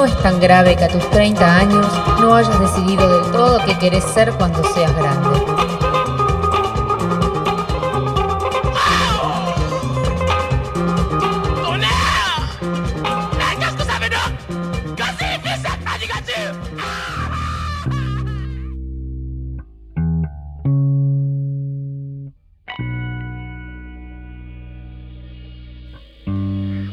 no 0.00 0.06
es 0.06 0.22
tan 0.22 0.40
grave 0.40 0.76
que 0.76 0.84
a 0.84 0.88
tus 0.88 1.10
30 1.10 1.56
años 1.58 1.86
no 2.20 2.34
hayas 2.34 2.58
decidido 2.58 3.20
del 3.20 3.32
todo 3.32 3.58
qué 3.66 3.76
querés 3.78 4.02
ser 4.02 4.32
cuando 4.32 4.64
seas 4.72 4.96
grande. 4.96 5.69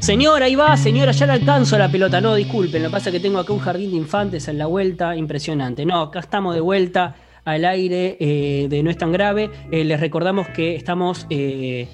Señora, 0.07 0.45
ahí 0.45 0.55
va, 0.55 0.77
señora, 0.77 1.11
ya 1.11 1.25
le 1.25 1.33
alcanzo 1.33 1.77
la 1.77 1.91
pelota. 1.91 2.21
No, 2.21 2.33
disculpen, 2.33 2.81
lo 2.81 2.87
que 2.87 2.93
pasa 2.93 3.09
es 3.09 3.13
que 3.15 3.19
tengo 3.19 3.39
acá 3.39 3.51
un 3.51 3.59
jardín 3.59 3.91
de 3.91 3.97
infantes 3.97 4.47
en 4.47 4.57
la 4.57 4.65
vuelta, 4.65 5.17
impresionante. 5.17 5.85
No, 5.85 5.99
acá 5.99 6.21
estamos 6.21 6.55
de 6.55 6.61
vuelta 6.61 7.17
al 7.43 7.65
aire 7.65 8.15
eh, 8.21 8.67
de 8.69 8.83
No 8.83 8.89
es 8.89 8.97
tan 8.97 9.11
grave. 9.11 9.51
Eh, 9.69 9.83
les 9.83 9.99
recordamos 9.99 10.47
que 10.47 10.75
estamos, 10.75 11.27
eh, 11.29 11.89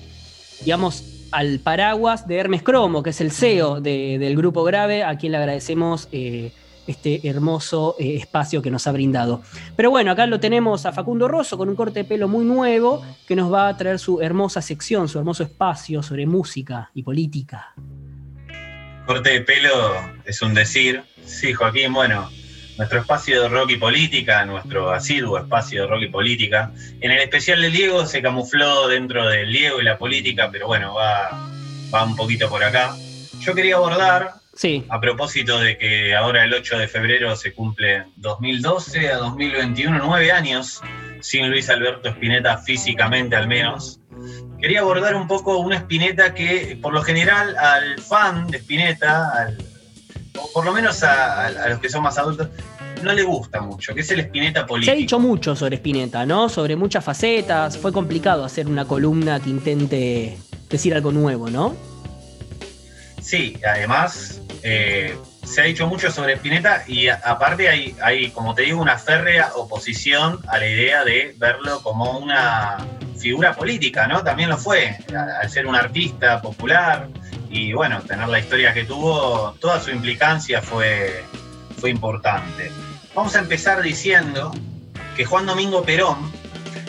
digamos, 0.63 1.25
al 1.31 1.57
paraguas 1.57 2.27
de 2.27 2.37
Hermes 2.37 2.61
Cromo, 2.61 3.01
que 3.01 3.09
es 3.09 3.19
el 3.19 3.31
CEO 3.31 3.81
del 3.81 4.37
Grupo 4.37 4.63
Grave, 4.63 5.03
a 5.03 5.17
quien 5.17 5.31
le 5.31 5.39
agradecemos 5.39 6.07
este 6.11 7.27
hermoso 7.27 7.95
espacio 7.97 8.61
que 8.61 8.69
nos 8.69 8.85
ha 8.85 8.91
brindado. 8.91 9.41
Pero 9.75 9.89
bueno, 9.89 10.11
acá 10.11 10.27
lo 10.27 10.39
tenemos 10.39 10.85
a 10.85 10.91
Facundo 10.91 11.27
Rosso 11.27 11.57
con 11.57 11.67
un 11.67 11.75
corte 11.75 12.01
de 12.01 12.05
pelo 12.05 12.27
muy 12.27 12.45
nuevo 12.45 13.01
que 13.27 13.35
nos 13.35 13.51
va 13.51 13.69
a 13.69 13.75
traer 13.75 13.97
su 13.97 14.21
hermosa 14.21 14.61
sección, 14.61 15.09
su 15.09 15.17
hermoso 15.17 15.41
espacio 15.41 16.03
sobre 16.03 16.27
música 16.27 16.91
y 16.93 17.01
política. 17.01 17.73
Corte 19.05 19.31
de 19.31 19.41
pelo 19.41 20.01
es 20.25 20.41
un 20.41 20.53
decir. 20.53 21.03
Sí, 21.25 21.53
Joaquín, 21.53 21.93
bueno, 21.93 22.29
nuestro 22.77 22.99
espacio 23.01 23.41
de 23.41 23.49
rock 23.49 23.71
y 23.71 23.77
política, 23.77 24.45
nuestro 24.45 24.91
asiduo 24.91 25.37
espacio 25.37 25.83
de 25.83 25.87
rock 25.87 26.03
y 26.03 26.07
política. 26.07 26.71
En 27.01 27.11
el 27.11 27.19
especial 27.19 27.61
de 27.61 27.69
Diego 27.69 28.05
se 28.05 28.21
camufló 28.21 28.87
dentro 28.87 29.27
del 29.27 29.51
Diego 29.51 29.81
y 29.81 29.83
la 29.83 29.97
política, 29.97 30.49
pero 30.51 30.67
bueno, 30.67 30.93
va, 30.93 31.49
va 31.93 32.03
un 32.03 32.15
poquito 32.15 32.49
por 32.49 32.63
acá. 32.63 32.95
Yo 33.39 33.53
quería 33.53 33.75
abordar, 33.75 34.35
sí. 34.53 34.85
a 34.89 34.99
propósito 34.99 35.59
de 35.59 35.77
que 35.77 36.15
ahora 36.15 36.43
el 36.43 36.53
8 36.53 36.77
de 36.77 36.87
febrero 36.87 37.35
se 37.35 37.53
cumple 37.53 38.05
2012 38.17 39.09
a 39.09 39.17
2021, 39.17 39.99
nueve 40.03 40.31
años 40.31 40.81
sin 41.21 41.49
Luis 41.49 41.69
Alberto 41.69 42.09
Spinetta 42.09 42.57
físicamente 42.57 43.35
al 43.35 43.47
menos 43.47 43.99
quería 44.63 44.79
abordar 44.79 45.15
un 45.15 45.27
poco 45.27 45.57
una 45.57 45.75
Spinetta 45.75 46.33
que, 46.33 46.79
por 46.81 46.93
lo 46.93 47.01
general, 47.01 47.55
al 47.57 47.99
fan 47.99 48.47
de 48.47 48.59
Spinetta, 48.59 49.53
o 50.39 50.49
por 50.53 50.63
lo 50.63 50.71
menos 50.71 51.03
a, 51.03 51.69
los 51.69 51.79
que 51.79 51.89
son 51.89 52.01
más 52.01 52.17
adultos, 52.17 52.47
no 53.03 53.11
le 53.11 53.23
gusta 53.23 53.59
mucho, 53.59 53.93
que 53.93 53.99
es 53.99 54.11
el 54.11 54.21
Spinetta 54.21 54.65
político. 54.65 54.91
Se 54.91 54.97
ha 54.97 54.99
dicho 54.99 55.19
mucho 55.19 55.55
sobre 55.57 55.75
Spinetta, 55.75 56.25
¿no? 56.25 56.47
Sobre 56.47 56.77
muchas 56.77 57.03
facetas. 57.03 57.77
Fue 57.77 57.91
complicado 57.91 58.45
hacer 58.45 58.67
una 58.67 58.85
columna 58.85 59.41
que 59.41 59.49
intente 59.49 60.37
decir 60.69 60.93
algo 60.95 61.11
nuevo, 61.11 61.49
¿no? 61.49 61.75
Sí, 63.21 63.57
además, 63.67 64.41
eh, 64.63 65.17
se 65.43 65.61
ha 65.61 65.65
dicho 65.65 65.87
mucho 65.87 66.09
sobre 66.09 66.33
Spinetta 66.33 66.83
y 66.87 67.09
aparte 67.09 67.67
hay, 67.67 67.95
hay, 68.01 68.31
como 68.31 68.55
te 68.55 68.63
digo, 68.63 68.81
una 68.81 68.97
férrea 68.97 69.51
oposición 69.55 70.39
a 70.47 70.57
la 70.57 70.67
idea 70.67 71.03
de 71.03 71.35
verlo 71.37 71.81
como 71.83 72.17
una 72.17 72.77
figura 73.19 73.53
política, 73.53 74.07
¿no? 74.07 74.23
También 74.23 74.49
lo 74.49 74.57
fue, 74.57 74.97
al 75.41 75.49
ser 75.49 75.67
un 75.67 75.75
artista 75.75 76.41
popular 76.41 77.09
y 77.49 77.73
bueno, 77.73 78.01
tener 78.01 78.27
la 78.29 78.39
historia 78.39 78.73
que 78.73 78.85
tuvo, 78.85 79.55
toda 79.59 79.81
su 79.81 79.91
implicancia 79.91 80.61
fue, 80.61 81.23
fue 81.77 81.89
importante. 81.89 82.71
Vamos 83.13 83.35
a 83.35 83.39
empezar 83.39 83.81
diciendo 83.81 84.51
que 85.15 85.25
Juan 85.25 85.45
Domingo 85.45 85.83
Perón 85.83 86.31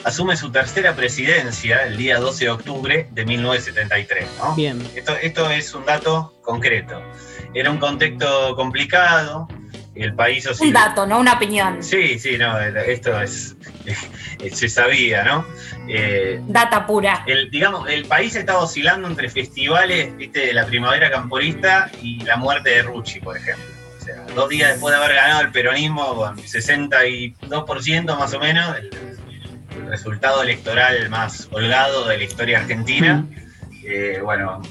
asume 0.05 0.37
su 0.37 0.53
tercera 0.53 0.95
presidencia 0.95 1.85
el 1.85 1.97
día 1.97 2.19
12 2.19 2.45
de 2.45 2.51
octubre 2.51 3.09
de 3.11 3.25
1973, 3.25 4.29
¿no? 4.39 4.55
Bien. 4.55 4.87
Esto, 4.95 5.17
esto 5.17 5.51
es 5.51 5.75
un 5.75 5.85
dato 5.85 6.35
concreto. 6.43 7.03
Era 7.55 7.71
un 7.71 7.79
contexto 7.79 8.55
complicado, 8.55 9.49
el 9.95 10.15
país... 10.15 10.47
Un 10.61 10.73
dato, 10.73 11.07
no 11.07 11.21
una 11.21 11.35
opinión. 11.35 11.83
Sí, 11.83 12.19
sí, 12.19 12.37
no, 12.37 12.59
esto 12.61 13.21
es, 13.21 13.57
se 14.53 14.69
sabía, 14.69 15.25
¿no? 15.25 15.47
Eh, 15.89 16.41
Data 16.47 16.87
pura. 16.87 17.23
El, 17.27 17.51
digamos, 17.51 17.89
el 17.89 18.05
país 18.07 18.35
estaba 18.37 18.61
oscilando 18.61 19.09
entre 19.09 19.29
festivales, 19.31 20.17
viste, 20.17 20.47
de 20.47 20.53
la 20.53 20.67
primavera 20.67 21.11
camporista 21.11 21.91
y 22.03 22.21
la 22.25 22.37
muerte 22.37 22.71
de 22.71 22.83
Rucci, 22.83 23.21
por 23.21 23.37
ejemplo. 23.37 23.65
O 24.01 24.05
sea, 24.05 24.27
dos 24.35 24.49
días 24.49 24.73
después 24.73 24.95
de 24.95 25.03
haber 25.03 25.17
ganado 25.17 25.41
el 25.43 25.51
peronismo 25.51 26.15
con 26.15 26.37
62% 26.37 28.19
más 28.19 28.35
o 28.35 28.39
menos, 28.41 28.77
el, 28.77 28.91
resultado 29.89 30.43
electoral 30.43 31.09
más 31.11 31.49
holgado 31.51 32.07
de 32.09 32.19
la 32.19 32.25
historia 32.25 32.59
argentina, 32.59 33.27
eh, 33.85 34.21
bueno, 34.23 34.63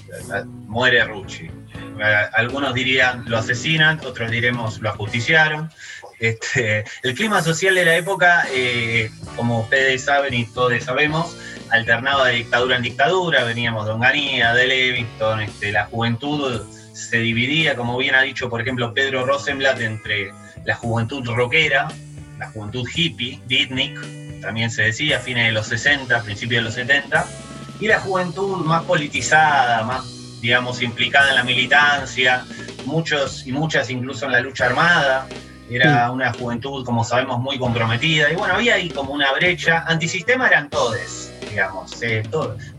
muere 0.68 1.04
Rucci. 1.06 1.50
Algunos 2.34 2.74
dirían 2.74 3.24
lo 3.28 3.38
asesinan, 3.38 4.00
otros 4.06 4.32
diremos 4.32 4.80
lo 4.82 4.90
ajusticiaron. 4.90 5.70
Este, 6.20 6.86
el 7.04 7.14
clima 7.16 7.42
social 7.42 7.76
de 7.76 7.86
la 7.86 7.96
época, 7.96 8.46
eh, 8.52 9.12
como 9.36 9.62
ustedes 9.62 10.06
saben 10.06 10.34
y 10.34 10.46
todos 10.46 10.84
sabemos, 10.84 11.38
alternaba 11.70 12.28
de 12.28 12.36
dictadura 12.36 12.78
en 12.78 12.84
dictadura, 12.84 13.44
veníamos 13.44 13.86
de 13.86 13.92
Onganía, 13.92 14.54
de 14.54 14.68
Levingston, 14.68 15.42
este, 15.42 15.72
la 15.72 15.86
juventud 15.86 16.62
se 16.94 17.18
dividía, 17.18 17.76
como 17.76 17.98
bien 17.98 18.16
ha 18.16 18.22
dicho, 18.22 18.50
por 18.50 18.62
ejemplo, 18.62 18.94
Pedro 18.94 19.26
Rosenblatt, 19.26 19.82
entre 19.82 20.32
la 20.66 20.76
juventud 20.76 21.28
rockera, 21.28 21.88
la 22.40 22.50
juventud 22.52 22.88
hippie, 22.94 23.42
beatnik, 23.48 24.00
también 24.44 24.70
se 24.70 24.84
decía, 24.84 25.18
a 25.18 25.20
fines 25.20 25.46
de 25.48 25.52
los 25.52 25.68
60, 25.68 26.22
principios 26.22 26.60
de 26.60 26.66
los 26.66 26.74
70, 26.76 27.26
y 27.80 27.88
la 27.88 28.00
juventud 28.00 28.58
más 28.64 28.84
politizada, 28.84 29.84
más 29.84 30.06
digamos, 30.44 30.82
implicada 30.82 31.30
en 31.30 31.36
la 31.36 31.44
militancia, 31.44 32.46
muchos 32.86 33.48
y 33.48 33.54
muchas 33.54 33.90
incluso 33.90 34.26
en 34.26 34.34
la 34.34 34.42
lucha 34.42 34.66
armada. 34.66 35.26
Era 35.70 36.12
una 36.12 36.34
juventud, 36.34 36.86
como 36.86 37.06
sabemos, 37.06 37.40
muy 37.40 37.58
comprometida. 37.58 38.30
Y 38.30 38.36
bueno, 38.36 38.56
había 38.56 38.76
ahí 38.76 38.90
como 38.90 39.14
una 39.14 39.32
brecha. 39.32 39.86
Antisistema 39.88 40.48
eran 40.48 40.70
todos, 40.70 41.32
digamos. 41.50 42.00
Eh, 42.04 42.24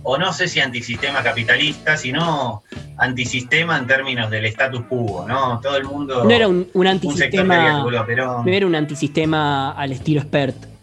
O 0.03 0.19
no 0.19 0.32
sé 0.34 0.47
si 0.47 0.60
antisistema 0.60 1.22
capitalista, 1.22 1.97
sino 1.97 2.62
antisistema 2.98 3.78
en 3.78 3.86
términos 3.86 4.30
del 4.30 4.44
status 4.44 4.82
quo, 4.82 5.24
¿no? 5.26 5.58
Todo 5.60 5.78
el 5.78 5.84
mundo. 5.84 6.22
No 6.22 6.30
era 6.30 6.47
un, 6.47 6.69
antisistema. 6.86 7.82
no 7.82 8.53
era 8.53 8.66
un 8.66 8.74
antisistema 8.74 9.72
al 9.72 9.92
estilo 9.92 10.20
expert 10.20 10.73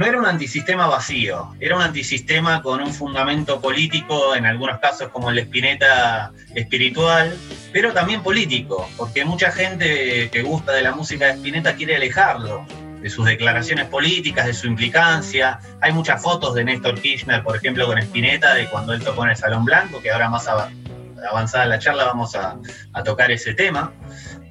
no 0.00 0.06
era 0.06 0.18
un 0.18 0.24
antisistema 0.24 0.86
vacío, 0.86 1.54
era 1.60 1.76
un 1.76 1.82
antisistema 1.82 2.62
con 2.62 2.80
un 2.80 2.94
fundamento 2.94 3.60
político, 3.60 4.34
en 4.34 4.46
algunos 4.46 4.78
casos 4.78 5.10
como 5.10 5.28
el 5.28 5.36
Espineta 5.36 6.32
espiritual, 6.54 7.36
pero 7.70 7.92
también 7.92 8.22
político, 8.22 8.88
porque 8.96 9.26
mucha 9.26 9.52
gente 9.52 10.30
que 10.32 10.40
gusta 10.40 10.72
de 10.72 10.80
la 10.80 10.92
música 10.92 11.26
de 11.26 11.32
Spinetta 11.32 11.74
quiere 11.74 11.96
alejarlo 11.96 12.64
de 13.02 13.10
sus 13.10 13.26
declaraciones 13.26 13.88
políticas, 13.88 14.46
de 14.46 14.54
su 14.54 14.68
implicancia. 14.68 15.58
Hay 15.82 15.92
muchas 15.92 16.22
fotos 16.22 16.54
de 16.54 16.64
Néstor 16.64 16.98
Kirchner, 16.98 17.42
por 17.42 17.56
ejemplo, 17.56 17.86
con 17.86 17.98
Spinetta, 17.98 18.54
de 18.54 18.70
cuando 18.70 18.94
él 18.94 19.04
tocó 19.04 19.24
en 19.24 19.32
el 19.32 19.36
Salón 19.36 19.66
Blanco, 19.66 20.00
que 20.00 20.10
ahora 20.10 20.30
más 20.30 20.48
avanzada 21.28 21.66
la 21.66 21.78
charla 21.78 22.04
vamos 22.04 22.34
a, 22.34 22.58
tocar 23.04 23.30
ese 23.30 23.52
tema. 23.52 23.92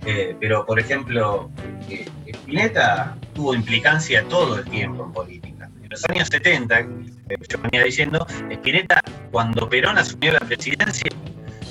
Eh, 0.05 0.35
pero, 0.39 0.65
por 0.65 0.79
ejemplo, 0.79 1.49
eh, 1.89 2.07
Spinetta 2.27 3.17
tuvo 3.33 3.53
implicancia 3.53 4.23
todo 4.29 4.59
el 4.59 4.65
tiempo 4.65 5.05
en 5.05 5.11
política. 5.11 5.69
En 5.83 5.89
los 5.89 6.03
años 6.09 6.29
70, 6.31 6.81
yo 7.49 7.61
venía 7.63 7.83
diciendo, 7.83 8.25
Spinetta, 8.49 9.01
cuando 9.31 9.69
Perón 9.69 9.97
asumió 9.97 10.33
la 10.33 10.39
presidencia, 10.39 11.09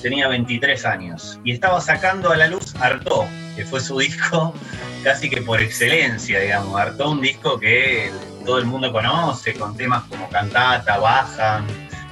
tenía 0.02 0.28
23 0.28 0.84
años 0.84 1.40
y 1.44 1.52
estaba 1.52 1.80
sacando 1.80 2.30
a 2.30 2.36
la 2.36 2.46
luz 2.46 2.74
Artó, 2.76 3.26
que 3.56 3.64
fue 3.64 3.80
su 3.80 3.98
disco 3.98 4.54
casi 5.04 5.28
que 5.28 5.42
por 5.42 5.60
excelencia, 5.60 6.40
digamos. 6.40 6.78
Artó, 6.78 7.10
un 7.10 7.20
disco 7.20 7.58
que 7.58 8.10
todo 8.44 8.58
el 8.58 8.66
mundo 8.66 8.92
conoce, 8.92 9.54
con 9.54 9.76
temas 9.76 10.04
como 10.04 10.28
Cantata, 10.28 10.98
Bajan, 10.98 11.66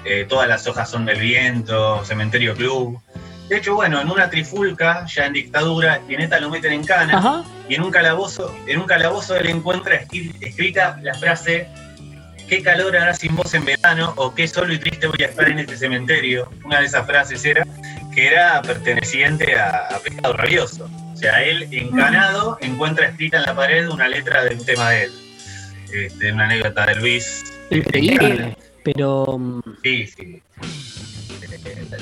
eh, 0.08 0.24
Todas 0.28 0.48
las 0.48 0.64
hojas 0.69 0.88
son 0.88 1.04
del 1.04 1.19
viento, 1.19 2.04
Cementerio 2.04 2.54
Club. 2.54 3.00
De 3.48 3.58
hecho, 3.58 3.75
bueno, 3.75 4.00
en 4.00 4.10
una 4.10 4.28
trifulca, 4.28 5.06
ya 5.06 5.26
en 5.26 5.34
dictadura, 5.34 5.96
Spinetta 5.96 6.40
lo 6.40 6.50
meten 6.50 6.72
en 6.72 6.84
cana 6.84 7.44
y 7.69 7.75
en 7.75 7.82
un 7.82 7.90
calabozo, 7.90 8.54
en 8.66 8.81
un 8.81 8.87
calabozo 8.87 9.37
él 9.37 9.46
encuentra 9.48 10.00
escrita 10.40 10.98
la 11.02 11.14
frase 11.14 11.69
¿Qué 12.48 12.62
calor 12.62 12.96
hará 12.96 13.12
sin 13.12 13.34
vos 13.34 13.52
en 13.54 13.64
verano? 13.64 14.12
o 14.16 14.32
qué 14.32 14.46
solo 14.46 14.72
y 14.72 14.78
triste 14.78 15.08
voy 15.08 15.22
a 15.22 15.26
estar 15.26 15.48
en 15.48 15.58
este 15.58 15.76
cementerio. 15.76 16.48
Una 16.64 16.78
de 16.78 16.87
esas 16.87 17.04
frases 17.04 17.44
era 17.44 17.66
que 18.14 18.28
era 18.28 18.62
perteneciente 18.62 19.56
a, 19.58 19.88
Pescado 20.02 20.34
Rabioso. 20.34 20.88
O 21.12 21.16
sea, 21.16 21.43
él 21.43 21.66
encanado 21.72 22.56
encuentra 22.60 23.06
escrita 23.06 23.38
en 23.38 23.43
la 23.44 23.56
pared 23.56 23.88
una 23.88 24.06
letra 24.06 24.44
de 24.44 24.54
un 24.54 24.64
tema 24.64 24.90
de 24.90 25.04
él. 25.04 25.12
Este, 25.93 26.32
una 26.32 26.44
anécdota 26.44 26.87
de 26.87 26.94
Luis. 26.96 27.44
Increíble, 27.70 28.56
pero. 28.84 29.40
Sí, 29.82 30.06
sí. 30.06 30.43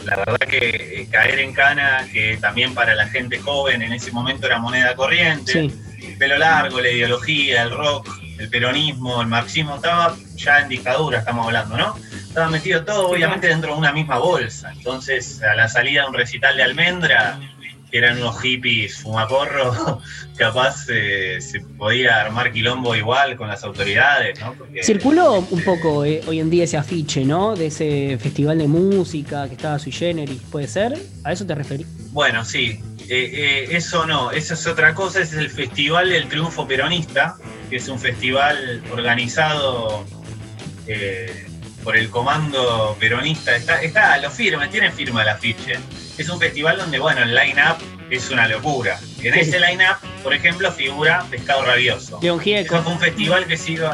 La 0.04 0.16
verdad 0.16 0.38
que 0.38 1.02
eh, 1.02 1.08
caer 1.10 1.38
en 1.40 1.52
cana, 1.52 2.06
que 2.12 2.36
también 2.38 2.74
para 2.74 2.94
la 2.94 3.08
gente 3.08 3.38
joven 3.38 3.82
en 3.82 3.92
ese 3.92 4.12
momento 4.12 4.46
era 4.46 4.58
moneda 4.58 4.94
corriente, 4.94 5.70
el 6.00 6.16
pelo 6.18 6.38
largo, 6.38 6.80
la 6.80 6.90
ideología, 6.90 7.62
el 7.62 7.70
rock, 7.70 8.08
el 8.38 8.48
peronismo, 8.48 9.20
el 9.22 9.28
marxismo, 9.28 9.76
estaba 9.76 10.16
ya 10.34 10.60
en 10.60 10.68
dictadura, 10.68 11.18
estamos 11.20 11.46
hablando, 11.46 11.76
¿no? 11.76 11.96
Estaba 12.12 12.48
metido 12.50 12.84
todo, 12.84 13.10
obviamente, 13.10 13.46
dentro 13.46 13.72
de 13.72 13.78
una 13.78 13.92
misma 13.92 14.18
bolsa. 14.18 14.72
Entonces, 14.72 15.40
a 15.42 15.54
la 15.54 15.68
salida 15.68 16.02
de 16.02 16.08
un 16.08 16.14
recital 16.14 16.56
de 16.56 16.64
almendra, 16.64 17.38
que 17.94 17.98
eran 17.98 18.18
unos 18.18 18.40
hippies 18.40 18.96
fumaporros, 18.96 20.02
capaz 20.36 20.86
eh, 20.88 21.38
se 21.40 21.60
podía 21.60 22.22
armar 22.22 22.50
quilombo 22.50 22.96
igual 22.96 23.36
con 23.36 23.46
las 23.46 23.62
autoridades, 23.62 24.40
¿no? 24.40 24.52
Circuló 24.82 25.46
un 25.48 25.62
poco 25.62 26.04
eh, 26.04 26.20
hoy 26.26 26.40
en 26.40 26.50
día 26.50 26.64
ese 26.64 26.76
afiche, 26.76 27.24
¿no? 27.24 27.54
De 27.54 27.66
ese 27.66 28.18
festival 28.20 28.58
de 28.58 28.66
música 28.66 29.46
que 29.46 29.54
estaba 29.54 29.78
sui 29.78 29.92
generis, 29.92 30.42
¿puede 30.50 30.66
ser? 30.66 30.98
¿A 31.22 31.32
eso 31.32 31.46
te 31.46 31.54
referís? 31.54 31.86
Bueno, 32.10 32.44
sí. 32.44 32.80
Eh, 33.08 33.68
eso 33.70 34.06
no, 34.06 34.32
eso 34.32 34.54
es 34.54 34.66
otra 34.66 34.92
cosa, 34.92 35.20
es 35.20 35.32
el 35.34 35.48
Festival 35.48 36.08
del 36.10 36.26
Triunfo 36.26 36.66
Peronista, 36.66 37.36
que 37.70 37.76
es 37.76 37.86
un 37.86 38.00
festival 38.00 38.82
organizado 38.90 40.04
por 41.84 41.96
el 41.96 42.10
comando 42.10 42.96
peronista. 42.98 43.54
Está, 43.54 43.82
está, 43.82 44.18
lo 44.18 44.30
firma, 44.30 44.68
tiene 44.68 44.90
firma 44.90 45.22
el 45.22 45.28
afiche 45.28 45.78
es 46.18 46.28
un 46.28 46.38
festival 46.38 46.78
donde, 46.78 46.98
bueno, 46.98 47.22
el 47.22 47.34
line-up 47.34 47.76
es 48.10 48.30
una 48.30 48.46
locura. 48.46 48.98
En 49.22 49.34
ese 49.34 49.58
line-up, 49.58 49.96
por 50.22 50.34
ejemplo, 50.34 50.70
figura 50.70 51.24
Pescado 51.30 51.64
Rabioso. 51.64 52.18
León 52.22 52.40
Gieco. 52.40 52.80
fue 52.82 52.92
un 52.92 53.00
festival 53.00 53.46
que 53.46 53.56
sigue 53.56 53.88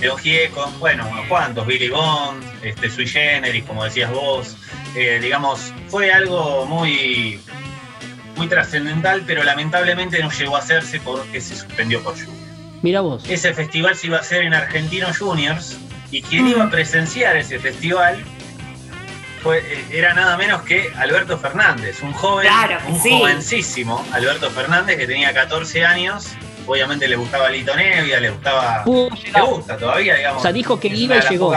León 0.00 0.18
Gieco, 0.18 0.72
bueno, 0.78 1.06
unos 1.10 1.26
cuantos, 1.26 1.66
Billy 1.66 1.90
Bond, 1.90 2.42
este, 2.62 2.90
Sui 2.90 3.06
Generis, 3.06 3.64
como 3.64 3.84
decías 3.84 4.10
vos. 4.10 4.56
Eh, 4.96 5.18
digamos, 5.20 5.72
fue 5.88 6.12
algo 6.12 6.66
muy, 6.66 7.38
muy 8.36 8.46
trascendental, 8.48 9.22
pero 9.26 9.44
lamentablemente 9.44 10.20
no 10.20 10.30
llegó 10.30 10.56
a 10.56 10.60
hacerse 10.60 11.00
porque 11.00 11.40
se 11.40 11.54
suspendió 11.54 12.02
por 12.02 12.16
lluvia. 12.16 12.32
Mira 12.82 13.00
vos. 13.00 13.24
Ese 13.28 13.54
festival 13.54 13.94
se 13.96 14.08
iba 14.08 14.16
a 14.16 14.20
hacer 14.20 14.42
en 14.42 14.54
Argentinos 14.54 15.18
Juniors 15.18 15.76
y 16.12 16.22
quien 16.22 16.46
iba 16.46 16.64
a 16.64 16.70
presenciar 16.70 17.36
ese 17.36 17.58
festival 17.58 18.22
eh, 19.50 19.84
era 19.90 20.14
nada 20.14 20.36
menos 20.36 20.62
que 20.62 20.92
Alberto 20.96 21.36
Fernández, 21.36 22.00
un 22.02 22.12
joven, 22.12 22.48
un 22.88 22.98
jovencísimo 22.98 24.04
Alberto 24.12 24.50
Fernández 24.50 24.96
que 24.98 25.06
tenía 25.06 25.32
14 25.34 25.84
años. 25.84 26.28
Obviamente 26.64 27.08
le 27.08 27.16
gustaba 27.16 27.50
Lito 27.50 27.74
Nevia, 27.74 28.20
le 28.20 28.30
gustaba. 28.30 28.84
le 28.86 29.40
gusta 29.42 29.76
todavía, 29.76 30.14
digamos. 30.14 30.40
O 30.40 30.42
sea, 30.42 30.52
dijo 30.52 30.78
que 30.78 30.88
iba 30.88 31.16
y 31.16 31.20
llegó. 31.28 31.52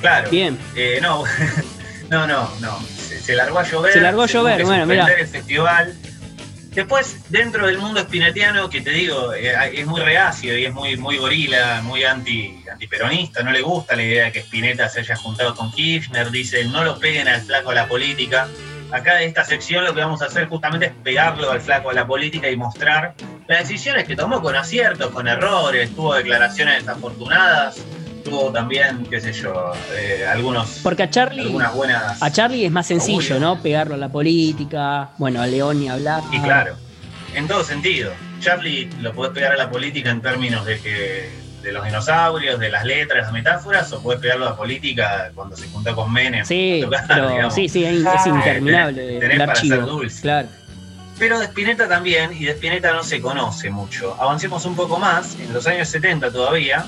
Claro. 0.00 0.30
Bien. 0.30 0.58
Eh, 0.74 0.98
no, 1.00 1.22
no, 2.10 2.26
no, 2.26 2.50
no. 2.60 2.78
Se, 2.96 3.34
largó 3.34 3.60
a 3.60 3.62
llover. 3.62 3.92
Se 3.92 4.00
largó 4.00 4.22
a 4.22 4.26
llover, 4.26 4.64
bueno, 4.64 4.86
mira. 4.86 5.06
el 5.06 5.28
festival 5.28 5.94
Después, 6.74 7.30
dentro 7.30 7.68
del 7.68 7.78
mundo 7.78 8.00
espinetiano, 8.00 8.68
que 8.68 8.80
te 8.80 8.90
digo, 8.90 9.32
eh, 9.32 9.54
es 9.74 9.86
muy 9.86 10.00
reacio 10.00 10.58
y 10.58 10.64
es 10.64 10.74
muy, 10.74 10.96
muy 10.96 11.18
gorila, 11.18 11.80
muy 11.84 12.02
anti, 12.02 12.64
antiperonista, 12.70 13.44
no 13.44 13.52
le 13.52 13.62
gusta 13.62 13.94
la 13.94 14.02
idea 14.02 14.24
de 14.24 14.32
que 14.32 14.40
Spinetta 14.40 14.88
se 14.88 15.00
haya 15.00 15.14
juntado 15.14 15.54
con 15.54 15.70
Kirchner, 15.70 16.32
dice, 16.32 16.64
no 16.64 16.82
lo 16.82 16.98
peguen 16.98 17.28
al 17.28 17.42
flaco 17.42 17.70
a 17.70 17.74
la 17.74 17.86
política. 17.86 18.48
Acá 18.90 19.14
de 19.14 19.26
esta 19.26 19.44
sección 19.44 19.84
lo 19.84 19.94
que 19.94 20.00
vamos 20.00 20.20
a 20.20 20.26
hacer 20.26 20.48
justamente 20.48 20.86
es 20.86 20.92
pegarlo 21.04 21.48
al 21.50 21.60
flaco 21.60 21.90
a 21.90 21.94
la 21.94 22.06
política 22.08 22.50
y 22.50 22.56
mostrar 22.56 23.14
las 23.46 23.60
decisiones 23.60 24.04
que 24.04 24.16
tomó 24.16 24.42
con 24.42 24.56
aciertos, 24.56 25.10
con 25.10 25.28
errores, 25.28 25.94
tuvo 25.94 26.14
declaraciones 26.14 26.80
desafortunadas, 26.80 27.76
tuvo 28.24 28.50
también, 28.50 29.06
qué 29.08 29.20
sé 29.20 29.32
yo, 29.32 29.72
eh, 29.92 30.26
algunos. 30.26 30.80
Porque 30.82 31.04
a 31.04 31.10
Charlie. 31.10 31.42
Algunas 31.42 31.74
buenas. 31.74 32.22
A 32.22 32.32
Charlie 32.32 32.64
es 32.64 32.72
más 32.72 32.86
sencillo, 32.86 33.38
¿no? 33.38 33.60
Pegarlo 33.62 33.94
a 33.94 33.98
la 33.98 34.08
política, 34.08 35.10
bueno, 35.18 35.40
a 35.40 35.46
León 35.46 35.82
y 35.82 35.88
hablar. 35.88 36.22
Y 36.32 36.40
claro, 36.40 36.76
en 37.34 37.46
todo 37.46 37.62
sentido. 37.62 38.12
Charlie 38.40 38.90
lo 39.00 39.12
podés 39.12 39.32
pegar 39.32 39.52
a 39.52 39.56
la 39.56 39.70
política 39.70 40.10
en 40.10 40.20
términos 40.20 40.66
de 40.66 40.78
que 40.80 41.44
de 41.62 41.72
los 41.72 41.84
dinosaurios, 41.84 42.60
de 42.60 42.70
las 42.70 42.84
letras, 42.84 43.24
las 43.24 43.32
metáforas, 43.32 43.90
o 43.92 44.02
puedes 44.02 44.20
pegarlo 44.20 44.46
a 44.46 44.50
la 44.50 44.56
política 44.56 45.30
cuando 45.34 45.56
se 45.56 45.66
junta 45.68 45.94
con 45.94 46.12
Menem. 46.12 46.44
Sí, 46.44 46.84
pero, 47.08 47.50
sí, 47.50 47.68
sí, 47.68 47.84
es, 47.84 48.04
interminable. 48.26 49.18
Tenés, 49.18 49.38
para 49.38 49.54
ser 49.54 49.86
dulce. 49.86 50.20
Claro. 50.20 50.48
Pero 51.18 51.38
de 51.38 51.46
Spinetta 51.46 51.88
también, 51.88 52.32
y 52.32 52.44
de 52.44 52.52
Spinetta 52.52 52.92
no 52.92 53.02
se 53.02 53.20
conoce 53.20 53.70
mucho. 53.70 54.14
Avancemos 54.20 54.66
un 54.66 54.76
poco 54.76 54.98
más, 54.98 55.38
en 55.40 55.52
los 55.54 55.66
años 55.66 55.88
70 55.88 56.30
todavía, 56.30 56.84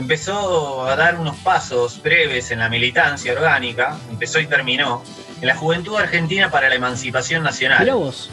empezó 0.00 0.86
a 0.86 0.96
dar 0.96 1.20
unos 1.20 1.36
pasos 1.36 2.02
breves 2.02 2.50
en 2.50 2.60
la 2.60 2.70
militancia 2.70 3.32
orgánica, 3.34 3.98
empezó 4.10 4.40
y 4.40 4.46
terminó, 4.46 5.04
en 5.42 5.46
la 5.46 5.54
Juventud 5.54 5.96
Argentina 5.96 6.50
para 6.50 6.70
la 6.70 6.74
Emancipación 6.74 7.42
Nacional, 7.42 7.86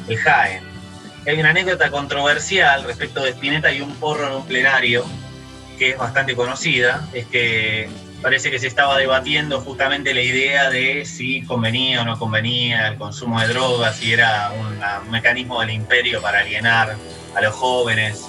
el 0.07 0.17
JAEN. 0.17 0.63
Hay 1.27 1.37
una 1.37 1.49
anécdota 1.49 1.91
controversial 1.91 2.85
respecto 2.85 3.21
de 3.21 3.31
Spinetta 3.31 3.69
y 3.73 3.81
un 3.81 3.93
porro 3.95 4.27
en 4.27 4.33
un 4.35 4.45
plenario, 4.45 5.03
que 5.77 5.89
es 5.91 5.97
bastante 5.97 6.37
conocida, 6.37 7.05
es 7.13 7.27
que 7.27 7.89
parece 8.21 8.49
que 8.49 8.59
se 8.59 8.67
estaba 8.67 8.97
debatiendo 8.97 9.59
justamente 9.59 10.13
la 10.13 10.21
idea 10.21 10.69
de 10.69 11.03
si 11.05 11.41
convenía 11.43 12.01
o 12.01 12.05
no 12.05 12.17
convenía 12.17 12.87
el 12.87 12.97
consumo 12.97 13.41
de 13.41 13.49
drogas, 13.49 13.97
si 13.97 14.13
era 14.13 14.53
un 15.03 15.11
mecanismo 15.11 15.59
del 15.59 15.71
imperio 15.71 16.21
para 16.21 16.39
alienar 16.39 16.95
a 17.35 17.41
los 17.41 17.53
jóvenes 17.53 18.25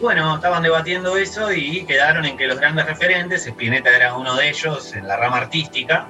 bueno, 0.00 0.36
estaban 0.36 0.62
debatiendo 0.62 1.16
eso 1.16 1.52
y 1.52 1.84
quedaron 1.84 2.24
en 2.24 2.36
que 2.36 2.46
los 2.46 2.58
grandes 2.58 2.86
referentes, 2.86 3.46
Spinetta 3.46 3.94
era 3.94 4.14
uno 4.14 4.36
de 4.36 4.48
ellos 4.48 4.94
en 4.94 5.08
la 5.08 5.16
rama 5.16 5.38
artística, 5.38 6.08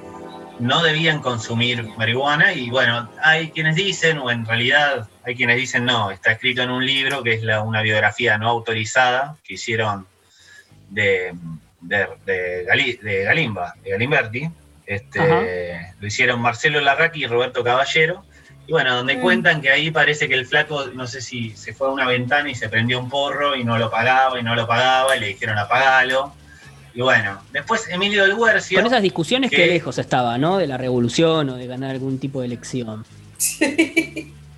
no 0.59 0.83
debían 0.83 1.21
consumir 1.21 1.83
marihuana 1.97 2.53
y 2.53 2.69
bueno, 2.69 3.09
hay 3.23 3.49
quienes 3.51 3.75
dicen, 3.75 4.17
o 4.19 4.29
en 4.29 4.45
realidad 4.45 5.07
hay 5.23 5.35
quienes 5.35 5.57
dicen 5.57 5.85
no, 5.85 6.11
está 6.11 6.33
escrito 6.33 6.61
en 6.61 6.69
un 6.69 6.85
libro 6.85 7.23
que 7.23 7.33
es 7.33 7.43
la, 7.43 7.61
una 7.61 7.81
biografía 7.81 8.37
no 8.37 8.49
autorizada 8.49 9.37
que 9.43 9.53
hicieron 9.55 10.05
de, 10.89 11.33
de, 11.81 12.07
de, 12.25 13.23
Galimba, 13.23 13.73
de 13.83 13.91
Galimberti, 13.91 14.49
este, 14.85 15.93
lo 15.99 16.07
hicieron 16.07 16.41
Marcelo 16.41 16.81
Larraqui 16.81 17.23
y 17.23 17.27
Roberto 17.27 17.63
Caballero, 17.63 18.25
y 18.69 18.71
bueno, 18.71 18.95
donde 18.95 19.17
mm. 19.17 19.21
cuentan 19.21 19.61
que 19.61 19.71
ahí 19.71 19.89
parece 19.89 20.29
que 20.29 20.35
el 20.35 20.45
flaco, 20.45 20.85
no 20.93 21.07
sé 21.07 21.21
si 21.21 21.57
se 21.57 21.73
fue 21.73 21.87
a 21.87 21.89
una 21.89 22.05
ventana 22.05 22.51
y 22.51 22.53
se 22.53 22.69
prendió 22.69 22.99
un 22.99 23.09
porro 23.09 23.55
y 23.55 23.63
no 23.63 23.79
lo 23.79 23.89
pagaba 23.89 24.39
y 24.39 24.43
no 24.43 24.53
lo 24.53 24.67
pagaba 24.67 25.17
y 25.17 25.19
le 25.19 25.27
dijeron 25.29 25.57
apagalo. 25.57 26.35
Y 26.93 27.01
bueno, 27.01 27.41
después 27.51 27.89
Emilio 27.89 28.21
del 28.27 28.35
Huercio. 28.35 28.77
Con 28.77 28.85
esas 28.85 29.01
discusiones 29.01 29.49
que, 29.49 29.65
lejos 29.65 29.97
estaba, 29.97 30.37
¿no? 30.37 30.59
De 30.59 30.67
la 30.67 30.77
revolución 30.77 31.49
o 31.49 31.55
de 31.55 31.65
ganar 31.65 31.89
algún 31.89 32.19
tipo 32.19 32.41
de 32.41 32.45
elección. 32.45 33.03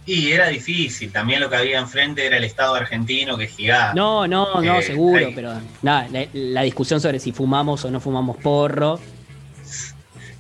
Y 0.04 0.32
era 0.32 0.50
difícil, 0.50 1.10
también 1.12 1.40
lo 1.40 1.50
que 1.50 1.56
había 1.56 1.80
enfrente 1.80 2.26
era 2.26 2.36
el 2.36 2.44
Estado 2.44 2.74
argentino 2.74 3.38
que 3.38 3.48
gigaba. 3.48 3.94
No, 3.94 4.28
no, 4.28 4.60
no, 4.60 4.80
eh, 4.80 4.82
seguro, 4.82 5.30
pero 5.34 5.54
nada, 5.84 6.08
la, 6.34 6.64
discusión 6.64 7.00
sobre 7.00 7.20
si 7.20 7.32
fumamos 7.32 7.86
o 7.86 7.92
no 7.92 8.02
fumamos 8.02 8.36
porro. 8.38 9.00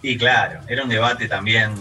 Y 0.01 0.17
claro, 0.17 0.59
era 0.67 0.83
un 0.83 0.89
debate 0.89 1.27
también 1.27 1.71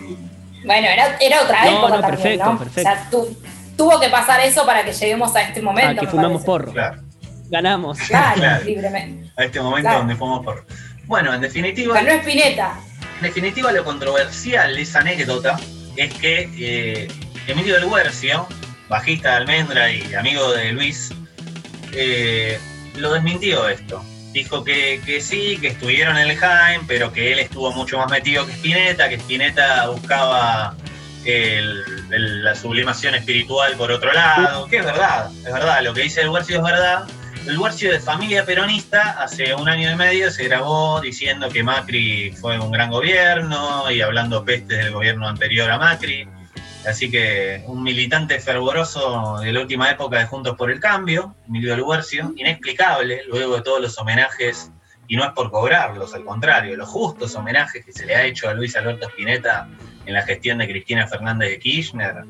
bueno, 0.64 0.88
era, 0.88 1.17
era 1.21 1.43
otra 1.43 1.69
época 1.69 1.88
no, 1.88 2.00
también, 2.00 2.11
perfecto, 2.11 2.59
Perfecto. 2.59 2.90
O 3.19 3.25
sea, 3.25 3.37
tuvo 3.76 4.00
que 4.00 4.09
pasar 4.09 4.40
eso 4.40 4.67
para 4.67 4.85
que 4.85 4.93
lleguemos 4.93 5.35
a 5.35 5.43
este 5.43 5.62
momento. 5.62 6.02
Ah, 6.02 6.05
que 6.05 6.07
fumamos 6.07 6.43
porro. 6.43 6.73
Claro. 6.73 7.02
Ganamos. 7.49 7.99
Claro, 7.99 8.64
libremente. 8.64 9.31
A 9.37 9.45
este 9.45 9.61
momento 9.61 9.90
donde 9.90 10.17
fumamos 10.17 10.45
porro. 10.45 10.64
Bueno, 11.07 11.35
en 11.35 11.40
definitiva. 11.40 11.95
Ganó 11.95 12.11
Espineta. 12.11 12.79
En 13.17 13.23
definitiva, 13.23 13.73
lo 13.73 13.85
controversial 13.85 14.75
de 14.75 14.83
esa 14.83 15.00
anécdota 15.00 15.59
es 15.97 16.14
que 16.14 16.49
eh, 16.59 17.09
Emilio 17.47 17.75
del 17.75 17.85
Huercio, 17.85 18.47
bajista 18.88 19.31
de 19.31 19.37
Almendra 19.37 19.90
y 19.90 20.14
amigo 20.14 20.52
de 20.52 20.73
Luis, 20.73 21.12
eh, 21.93 22.59
lo 22.97 23.12
desmintió 23.12 23.69
esto 23.69 24.02
dijo 24.33 24.65
que, 24.65 25.01
que, 25.05 25.21
sí, 25.21 25.59
que 25.61 25.69
estuvieron 25.69 26.17
en 26.17 26.31
el 26.31 26.37
Jaime, 26.37 26.85
pero 26.87 27.13
que 27.13 27.33
él 27.33 27.39
estuvo 27.39 27.73
mucho 27.73 27.99
más 27.99 28.11
metido 28.11 28.47
que 28.47 28.53
Spinetta, 28.53 29.09
que 29.09 29.17
Spinetta 29.17 29.89
buscaba 29.89 30.77
la 32.11 32.55
sublimación 32.55 33.15
espiritual 33.15 33.75
por 33.77 33.93
otro 33.93 34.13
lado, 34.13 34.67
que 34.67 34.79
es 34.79 34.85
verdad, 34.85 35.31
es 35.31 35.53
verdad, 35.53 35.83
lo 35.83 35.93
que 35.93 36.03
dice 36.03 36.23
el 36.23 36.31
Huercio 36.31 36.57
es 36.57 36.63
verdad. 36.63 37.05
El 37.47 37.59
Huercio 37.59 37.91
de 37.91 38.01
familia 38.01 38.45
peronista 38.45 39.23
hace 39.23 39.55
un 39.55 39.69
año 39.69 39.91
y 39.91 39.97
medio 39.97 40.31
se 40.31 40.45
grabó 40.45 41.01
diciendo 41.01 41.49
que 41.49 41.63
Macri 41.63 42.33
fue 42.33 42.59
un 42.59 42.71
gran 42.71 42.91
gobierno 42.91 43.91
y 43.91 44.03
hablando 44.03 44.45
pestes 44.45 44.77
del 44.77 44.93
gobierno 44.93 45.27
anterior 45.27 45.71
a 45.71 45.79
Macri. 45.79 46.29
Así 46.87 47.11
que 47.11 47.63
un 47.67 47.83
militante 47.83 48.41
fervoroso 48.41 49.39
de 49.41 49.53
la 49.53 49.61
última 49.61 49.91
época 49.91 50.19
de 50.19 50.27
Juntos 50.27 50.57
por 50.57 50.71
el 50.71 50.81
Cambio, 50.81 51.35
Emilio 51.47 51.77
Luercio, 51.77 52.33
inexplicable 52.37 53.23
luego 53.29 53.57
de 53.57 53.63
todos 53.63 53.81
los 53.81 53.99
homenajes, 53.99 54.73
y 55.07 55.17
no 55.17 55.25
es 55.25 55.33
por 55.33 55.51
cobrarlos, 55.51 56.15
al 56.15 56.25
contrario, 56.25 56.77
los 56.77 56.89
justos 56.89 57.35
homenajes 57.35 57.85
que 57.85 57.93
se 57.93 58.07
le 58.07 58.15
ha 58.15 58.25
hecho 58.25 58.49
a 58.49 58.55
Luis 58.55 58.77
Alberto 58.77 59.09
Spinetta 59.09 59.69
en 60.07 60.15
la 60.15 60.23
gestión 60.23 60.59
de 60.59 60.69
Cristina 60.69 61.07
Fernández 61.07 61.51
de 61.51 61.59
Kirchner, 61.59 62.25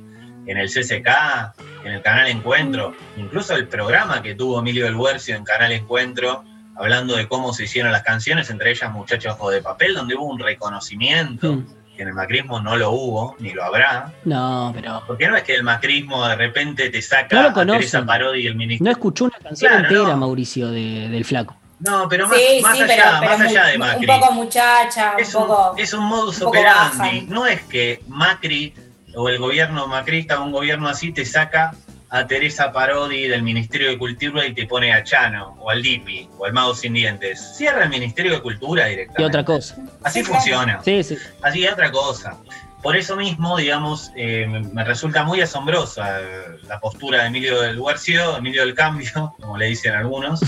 en 0.46 0.56
el 0.56 0.68
CCK, 0.68 1.84
en 1.84 1.92
el 1.92 2.02
Canal 2.02 2.26
Encuentro, 2.28 2.94
incluso 3.16 3.54
el 3.54 3.68
programa 3.68 4.22
que 4.22 4.34
tuvo 4.34 4.58
Emilio 4.58 4.90
Luercio 4.90 5.36
en 5.36 5.44
Canal 5.44 5.70
Encuentro, 5.72 6.42
hablando 6.74 7.14
de 7.14 7.28
cómo 7.28 7.52
se 7.52 7.64
hicieron 7.64 7.92
las 7.92 8.02
canciones, 8.02 8.50
entre 8.50 8.70
ellas 8.70 8.90
Muchachos 8.90 9.36
de 9.50 9.62
Papel, 9.62 9.94
donde 9.94 10.16
hubo 10.16 10.24
un 10.24 10.40
reconocimiento. 10.40 11.52
Mm 11.52 11.79
que 12.00 12.04
en 12.04 12.08
el 12.08 12.14
macrismo 12.14 12.60
no 12.60 12.76
lo 12.78 12.92
hubo, 12.92 13.36
ni 13.40 13.52
lo 13.52 13.62
habrá. 13.62 14.10
No, 14.24 14.72
pero. 14.74 15.02
Porque 15.06 15.28
no 15.28 15.36
es 15.36 15.42
que 15.42 15.54
el 15.54 15.62
macrismo 15.62 16.26
de 16.26 16.34
repente 16.34 16.88
te 16.88 17.02
saca 17.02 17.36
No 17.36 17.42
lo 17.50 17.60
a. 17.60 17.66
Teresa 17.76 18.06
Parodi 18.06 18.40
y 18.40 18.46
el 18.46 18.54
ministro. 18.54 18.86
No 18.86 18.90
escuchó 18.90 19.24
una 19.26 19.36
canción 19.36 19.70
Claro, 19.70 19.84
entera, 19.86 20.08
no. 20.14 20.16
Mauricio, 20.16 20.70
de- 20.70 21.10
del 21.10 21.26
flaco. 21.26 21.54
No, 21.80 22.08
pero 22.08 22.26
más, 22.26 22.38
Sí, 22.38 22.60
más 22.62 22.74
sí, 22.76 22.82
allá, 22.84 22.94
pero, 22.96 23.10
pero 23.20 23.30
más 23.32 23.40
allá 23.42 23.62
muy- 23.64 23.72
de 23.72 23.78
Macri. 23.78 24.06
un 24.10 24.20
poco 24.20 24.32
muchacha, 24.32 25.12
es, 25.18 25.34
un 25.34 25.42
un, 25.42 25.48
poco. 25.48 25.74
es 25.76 25.92
un 25.92 26.04
modus 26.06 26.40
un 26.40 26.48
operandi. 26.48 26.98
baja. 26.98 27.10
No 27.28 27.46
es 27.46 27.60
que 27.64 28.02
Macri 28.08 28.74
o 29.14 29.28
el 29.28 29.38
gobierno 29.38 29.86
macrista 29.86 30.40
o 30.40 30.44
un 30.44 30.52
gobierno 30.52 30.88
así 30.88 31.12
te 31.12 31.26
saca 31.26 31.72
a 32.10 32.26
Teresa 32.26 32.72
Parodi 32.72 33.28
del 33.28 33.42
Ministerio 33.42 33.88
de 33.90 33.98
Cultura 33.98 34.44
y 34.46 34.52
te 34.52 34.66
pone 34.66 34.92
a 34.92 35.02
Chano 35.04 35.56
o 35.60 35.70
al 35.70 35.80
Dipi 35.82 36.28
o 36.38 36.44
al 36.46 36.52
Mago 36.52 36.74
Sin 36.74 36.92
Dientes. 36.94 37.54
Cierra 37.56 37.84
el 37.84 37.88
Ministerio 37.90 38.32
de 38.34 38.42
Cultura 38.42 38.86
directamente. 38.86 39.22
Y 39.22 39.26
otra 39.26 39.44
cosa. 39.44 39.76
Así 40.02 40.22
funciona. 40.24 40.80
Sí, 40.84 41.02
sí. 41.04 41.16
Así 41.42 41.64
es 41.64 41.72
otra 41.72 41.90
cosa. 41.92 42.36
Por 42.82 42.96
eso 42.96 43.14
mismo, 43.14 43.56
digamos, 43.58 44.10
eh, 44.16 44.46
me- 44.72 44.84
resulta 44.84 45.22
muy 45.22 45.40
asombrosa 45.40 46.20
la 46.66 46.80
postura 46.80 47.20
de 47.20 47.26
Emilio 47.28 47.60
del 47.60 47.78
Guercio, 47.80 48.38
Emilio 48.38 48.62
del 48.64 48.74
Cambio, 48.74 49.34
como 49.40 49.56
le 49.58 49.66
dicen 49.66 49.94
algunos, 49.94 50.40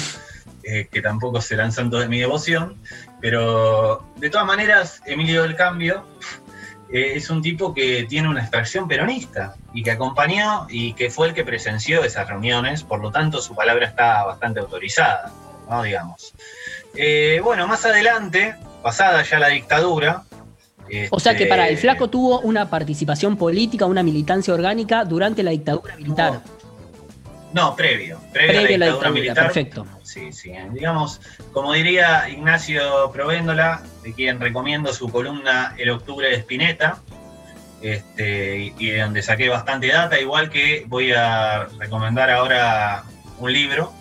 eh, 0.65 0.89
que 0.91 1.03
tampoco 1.03 1.41
serán 1.41 1.71
santos 1.73 2.01
de 2.01 2.09
mi 2.09 2.19
devoción, 2.21 2.77
pero 3.21 4.05
de 4.17 4.31
todas 4.31 4.47
maneras, 4.47 5.01
Emilio 5.07 5.43
del 5.43 5.57
Cambio 5.57 6.07
eh, 6.93 7.15
es 7.17 7.31
un 7.31 7.41
tipo 7.41 7.73
que 7.73 8.05
tiene 8.05 8.29
una 8.29 8.41
extracción 8.41 8.87
peronista 8.87 9.57
y 9.73 9.83
que 9.83 9.93
acompañó 9.93 10.67
y 10.69 10.93
que 10.93 11.11
fue 11.11 11.29
el 11.29 11.35
que 11.35 11.45
presenció 11.45 12.05
esas 12.05 12.29
reuniones, 12.29 12.83
por 12.83 13.01
lo 13.01 13.11
tanto 13.11 13.41
su 13.41 13.55
palabra 13.55 13.87
está 13.87 14.25
bastante 14.25 14.61
autorizada, 14.61 15.33
¿no? 15.69 15.83
Digamos. 15.83 16.35
Eh, 16.95 17.41
bueno, 17.43 17.67
más 17.67 17.87
adelante, 17.87 18.55
pasada 18.83 19.23
ya 19.23 19.39
la 19.39 19.49
dictadura, 19.49 20.25
O 21.11 21.19
sea 21.19 21.35
que 21.35 21.47
para 21.47 21.69
el 21.69 21.75
este, 21.75 21.83
flaco 21.83 22.09
tuvo 22.09 22.41
una 22.41 22.69
participación 22.69 23.39
política, 23.39 23.87
una 23.87 24.03
militancia 24.03 24.53
orgánica 24.53 25.07
durante 25.07 25.43
la 25.43 25.53
dictadura 25.53 25.97
militar. 25.97 26.35
No, 26.35 26.62
previo. 27.77 28.21
Previo, 28.33 28.53
Previo 28.63 28.77
a 28.77 28.79
la 28.79 28.87
dictadura, 28.87 29.11
militar. 29.11 29.45
perfecto. 29.47 29.87
Sí, 30.03 30.33
sí. 30.33 30.53
Digamos, 30.73 31.21
como 31.53 31.73
diría 31.73 32.29
Ignacio 32.29 33.11
Provéndola, 33.13 33.83
de 34.03 34.13
quien 34.15 34.41
recomiendo 34.41 34.93
su 34.93 35.09
columna 35.11 35.75
El 35.79 35.91
Octubre 35.91 36.29
de 36.29 36.37
Spinetta, 36.37 36.99
este, 37.83 38.59
y, 38.59 38.75
y 38.79 38.91
de 38.91 39.01
donde 39.01 39.23
saqué 39.23 39.49
bastante 39.49 39.89
data, 39.89 40.19
igual 40.21 40.51
que 40.51 40.85
voy 40.87 41.13
a 41.13 41.67
recomendar 41.79 42.31
ahora 42.31 43.05
un 43.39 43.53
libro. 43.53 43.93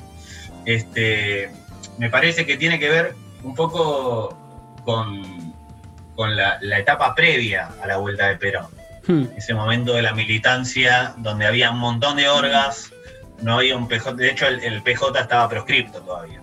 Este, 0.65 1.49
me 1.97 2.09
parece 2.09 2.45
que 2.45 2.57
tiene 2.57 2.79
que 2.79 2.89
ver 2.89 3.15
un 3.43 3.55
poco 3.55 4.37
con, 4.85 5.53
con 6.15 6.35
la, 6.35 6.57
la 6.61 6.77
etapa 6.79 7.15
previa 7.15 7.69
a 7.81 7.87
la 7.87 7.97
vuelta 7.97 8.27
de 8.27 8.35
Perón 8.37 8.81
Hmm. 9.07 9.25
ese 9.35 9.55
momento 9.55 9.93
de 9.93 10.03
la 10.03 10.13
militancia 10.13 11.15
donde 11.17 11.47
había 11.47 11.71
un 11.71 11.79
montón 11.79 12.17
de 12.17 12.29
orgas, 12.29 12.93
no 13.41 13.57
había 13.57 13.77
un 13.77 13.87
PJ, 13.87 14.13
de 14.13 14.29
hecho 14.29 14.47
el, 14.47 14.81
PJ 14.83 15.19
estaba 15.19 15.49
proscripto 15.49 16.01
todavía. 16.01 16.41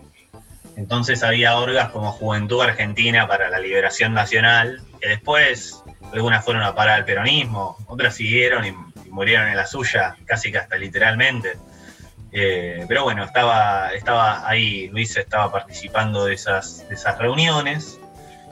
Entonces 0.76 1.22
había 1.22 1.56
orgas 1.56 1.90
como 1.90 2.12
Juventud 2.12 2.62
Argentina 2.62 3.26
para 3.26 3.50
la 3.50 3.58
Liberación 3.58 4.14
Nacional, 4.14 4.80
que 5.00 5.08
después 5.08 5.82
algunas 6.12 6.44
fueron 6.44 6.62
a 6.62 6.74
parar 6.74 6.96
al 6.96 7.04
peronismo, 7.04 7.76
otras 7.86 8.14
siguieron 8.14 8.64
y, 8.64 8.68
y 9.04 9.10
murieron 9.10 9.48
en 9.48 9.56
la 9.56 9.66
suya, 9.66 10.16
casi 10.24 10.52
que 10.52 10.58
hasta 10.58 10.76
literalmente. 10.76 11.58
Eh, 12.30 12.84
pero 12.86 13.04
bueno, 13.04 13.24
estaba, 13.24 13.92
estaba 13.92 14.46
ahí, 14.48 14.88
Luis 14.88 15.16
estaba 15.16 15.50
participando 15.50 16.26
de 16.26 16.34
esas, 16.34 16.86
de 16.88 16.94
esas 16.94 17.16
reuniones 17.18 17.98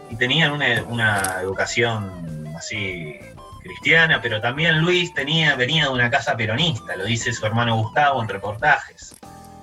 y 0.09 0.17
tenían 0.17 0.53
una, 0.53 0.83
una 0.85 1.41
educación 1.43 2.55
así 2.57 3.21
cristiana, 3.67 4.21
pero 4.23 4.41
también 4.41 4.81
Luis 4.81 5.13
tenía, 5.13 5.57
venía 5.57 5.85
de 5.85 5.91
una 5.91 6.11
casa 6.11 6.37
peronista, 6.37 6.97
lo 6.97 7.05
dice 7.05 7.33
su 7.33 7.45
hermano 7.47 7.77
Gustavo 7.77 8.23
en 8.23 8.29
reportajes, 8.29 9.15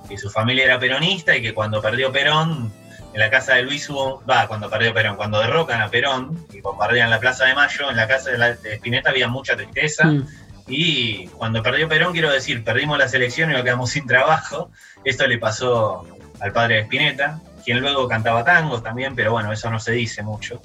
que 0.08 0.18
su 0.18 0.30
familia 0.30 0.66
era 0.66 0.80
peronista 0.80 1.36
y 1.36 1.42
que 1.42 1.54
cuando 1.54 1.82
perdió 1.82 2.12
Perón, 2.12 2.72
en 3.14 3.20
la 3.20 3.30
casa 3.30 3.56
de 3.56 3.64
Luis 3.64 3.90
hubo, 3.90 4.24
va, 4.26 4.48
cuando 4.48 4.70
perdió 4.70 4.94
Perón, 4.94 5.16
cuando 5.16 5.40
derrocan 5.40 5.82
a 5.82 5.90
Perón 5.90 6.46
y 6.52 6.62
bombardean 6.62 7.10
la 7.10 7.20
Plaza 7.20 7.46
de 7.46 7.54
Mayo, 7.54 7.90
en 7.90 7.96
la 7.96 8.08
casa 8.08 8.32
de, 8.32 8.38
la, 8.38 8.54
de 8.54 8.76
Spinetta 8.76 9.12
había 9.12 9.28
mucha 9.28 9.56
tristeza. 9.56 10.08
Hmm. 10.08 10.28
Y 10.68 11.28
cuando 11.28 11.62
perdió 11.62 11.88
Perón, 11.88 12.14
quiero 12.14 12.32
decir, 12.32 12.64
perdimos 12.64 12.98
las 12.98 13.14
elecciones 13.14 13.54
y 13.54 13.58
nos 13.58 13.64
quedamos 13.64 13.92
sin 13.92 14.08
trabajo. 14.08 14.72
Esto 15.04 15.28
le 15.28 15.38
pasó 15.38 16.08
al 16.40 16.52
padre 16.54 16.76
de 16.76 16.82
Spinetta, 16.82 17.40
quien 17.64 17.80
luego 17.80 18.08
cantaba 18.08 18.44
tangos 18.44 18.84
también, 18.84 19.16
pero 19.16 19.32
bueno, 19.32 19.52
eso 19.52 19.70
no 19.70 19.80
se 19.80 19.92
dice 19.94 20.22
mucho. 20.24 20.62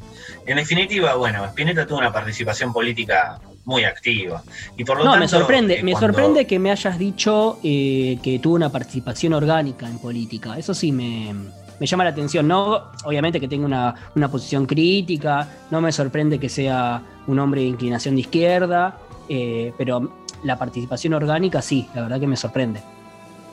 En 0.47 0.57
definitiva, 0.57 1.15
bueno, 1.15 1.45
Spinetta 1.47 1.87
tuvo 1.87 1.99
una 1.99 2.13
participación 2.13 2.73
política 2.73 3.39
muy 3.65 3.85
activa. 3.85 4.43
Y 4.77 4.85
por 4.85 4.99
lo 4.99 5.05
No, 5.05 5.11
tanto, 5.13 5.21
me 5.25 5.29
sorprende, 5.29 5.79
eh, 5.81 5.83
me 5.83 5.93
cuando- 5.93 6.07
sorprende 6.15 6.47
que 6.47 6.59
me 6.59 6.71
hayas 6.71 6.99
dicho 6.99 7.59
eh, 7.63 8.19
que 8.23 8.39
tuvo 8.39 8.55
una 8.55 8.71
participación 8.71 9.35
orgánica 9.35 9.87
en 9.87 9.99
política. 9.99 10.57
Eso 10.59 10.73
sí 10.75 10.91
me, 10.91 11.35
me 11.79 11.87
llama 11.87 12.05
la 12.05 12.11
atención. 12.11 12.49
No, 12.49 12.85
obviamente 13.05 13.39
que 13.39 13.47
tenga 13.49 13.67
una, 13.67 13.95
una 14.17 14.31
posición 14.31 14.65
crítica, 14.67 15.47
no 15.71 15.81
me 15.81 15.93
sorprende 15.93 16.39
que 16.39 16.49
sea 16.49 17.03
un 17.27 17.39
hombre 17.39 17.61
de 17.61 17.67
inclinación 17.69 18.15
de 18.15 18.23
izquierda, 18.23 18.97
eh, 19.29 19.73
pero 19.77 20.11
la 20.45 20.57
participación 20.59 21.13
orgánica 21.15 21.61
sí, 21.61 21.89
la 21.95 22.03
verdad 22.03 22.19
que 22.21 22.27
me 22.27 22.37
sorprende. 22.37 22.81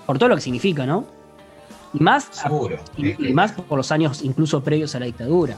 Por 0.05 0.17
todo 0.17 0.29
lo 0.29 0.35
que 0.35 0.41
significa, 0.41 0.85
¿no? 0.85 1.03
Y 1.97 2.03
más, 2.03 2.27
Seguro. 2.31 2.77
y, 2.97 3.29
y 3.29 3.33
más 3.33 3.53
por 3.53 3.77
los 3.77 3.91
años 3.91 4.21
incluso 4.21 4.61
previos 4.63 4.93
a 4.95 4.99
la 4.99 5.05
dictadura. 5.05 5.55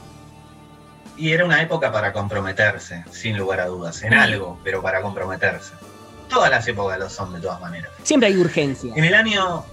Y 1.16 1.32
era 1.32 1.44
una 1.44 1.60
época 1.60 1.90
para 1.90 2.12
comprometerse, 2.12 3.04
sin 3.10 3.36
lugar 3.36 3.60
a 3.60 3.66
dudas, 3.66 4.02
en 4.04 4.14
algo, 4.14 4.58
pero 4.62 4.80
para 4.82 5.02
comprometerse. 5.02 5.72
Todas 6.28 6.50
las 6.50 6.68
épocas 6.68 6.98
lo 6.98 7.10
son, 7.10 7.32
de 7.34 7.40
todas 7.40 7.60
maneras. 7.60 7.90
Siempre 8.04 8.28
hay 8.28 8.36
urgencia. 8.36 8.92
En 8.94 9.04
el 9.04 9.14
año, 9.14 9.64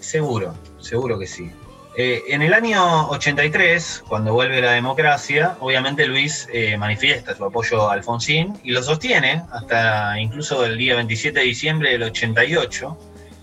seguro, 0.00 0.54
seguro 0.80 1.18
que 1.18 1.26
sí. 1.26 1.52
Eh, 1.98 2.24
en 2.28 2.42
el 2.42 2.52
año 2.52 3.08
83, 3.08 4.04
cuando 4.08 4.32
vuelve 4.34 4.60
la 4.60 4.72
democracia, 4.72 5.56
obviamente 5.60 6.06
Luis 6.06 6.46
eh, 6.52 6.76
manifiesta 6.76 7.34
su 7.34 7.44
apoyo 7.44 7.88
a 7.88 7.94
Alfonsín 7.94 8.58
y 8.62 8.72
lo 8.72 8.82
sostiene 8.82 9.44
hasta 9.50 10.18
incluso 10.20 10.66
el 10.66 10.76
día 10.76 10.96
27 10.96 11.38
de 11.38 11.44
diciembre 11.46 11.92
del 11.92 12.02
88, 12.02 12.98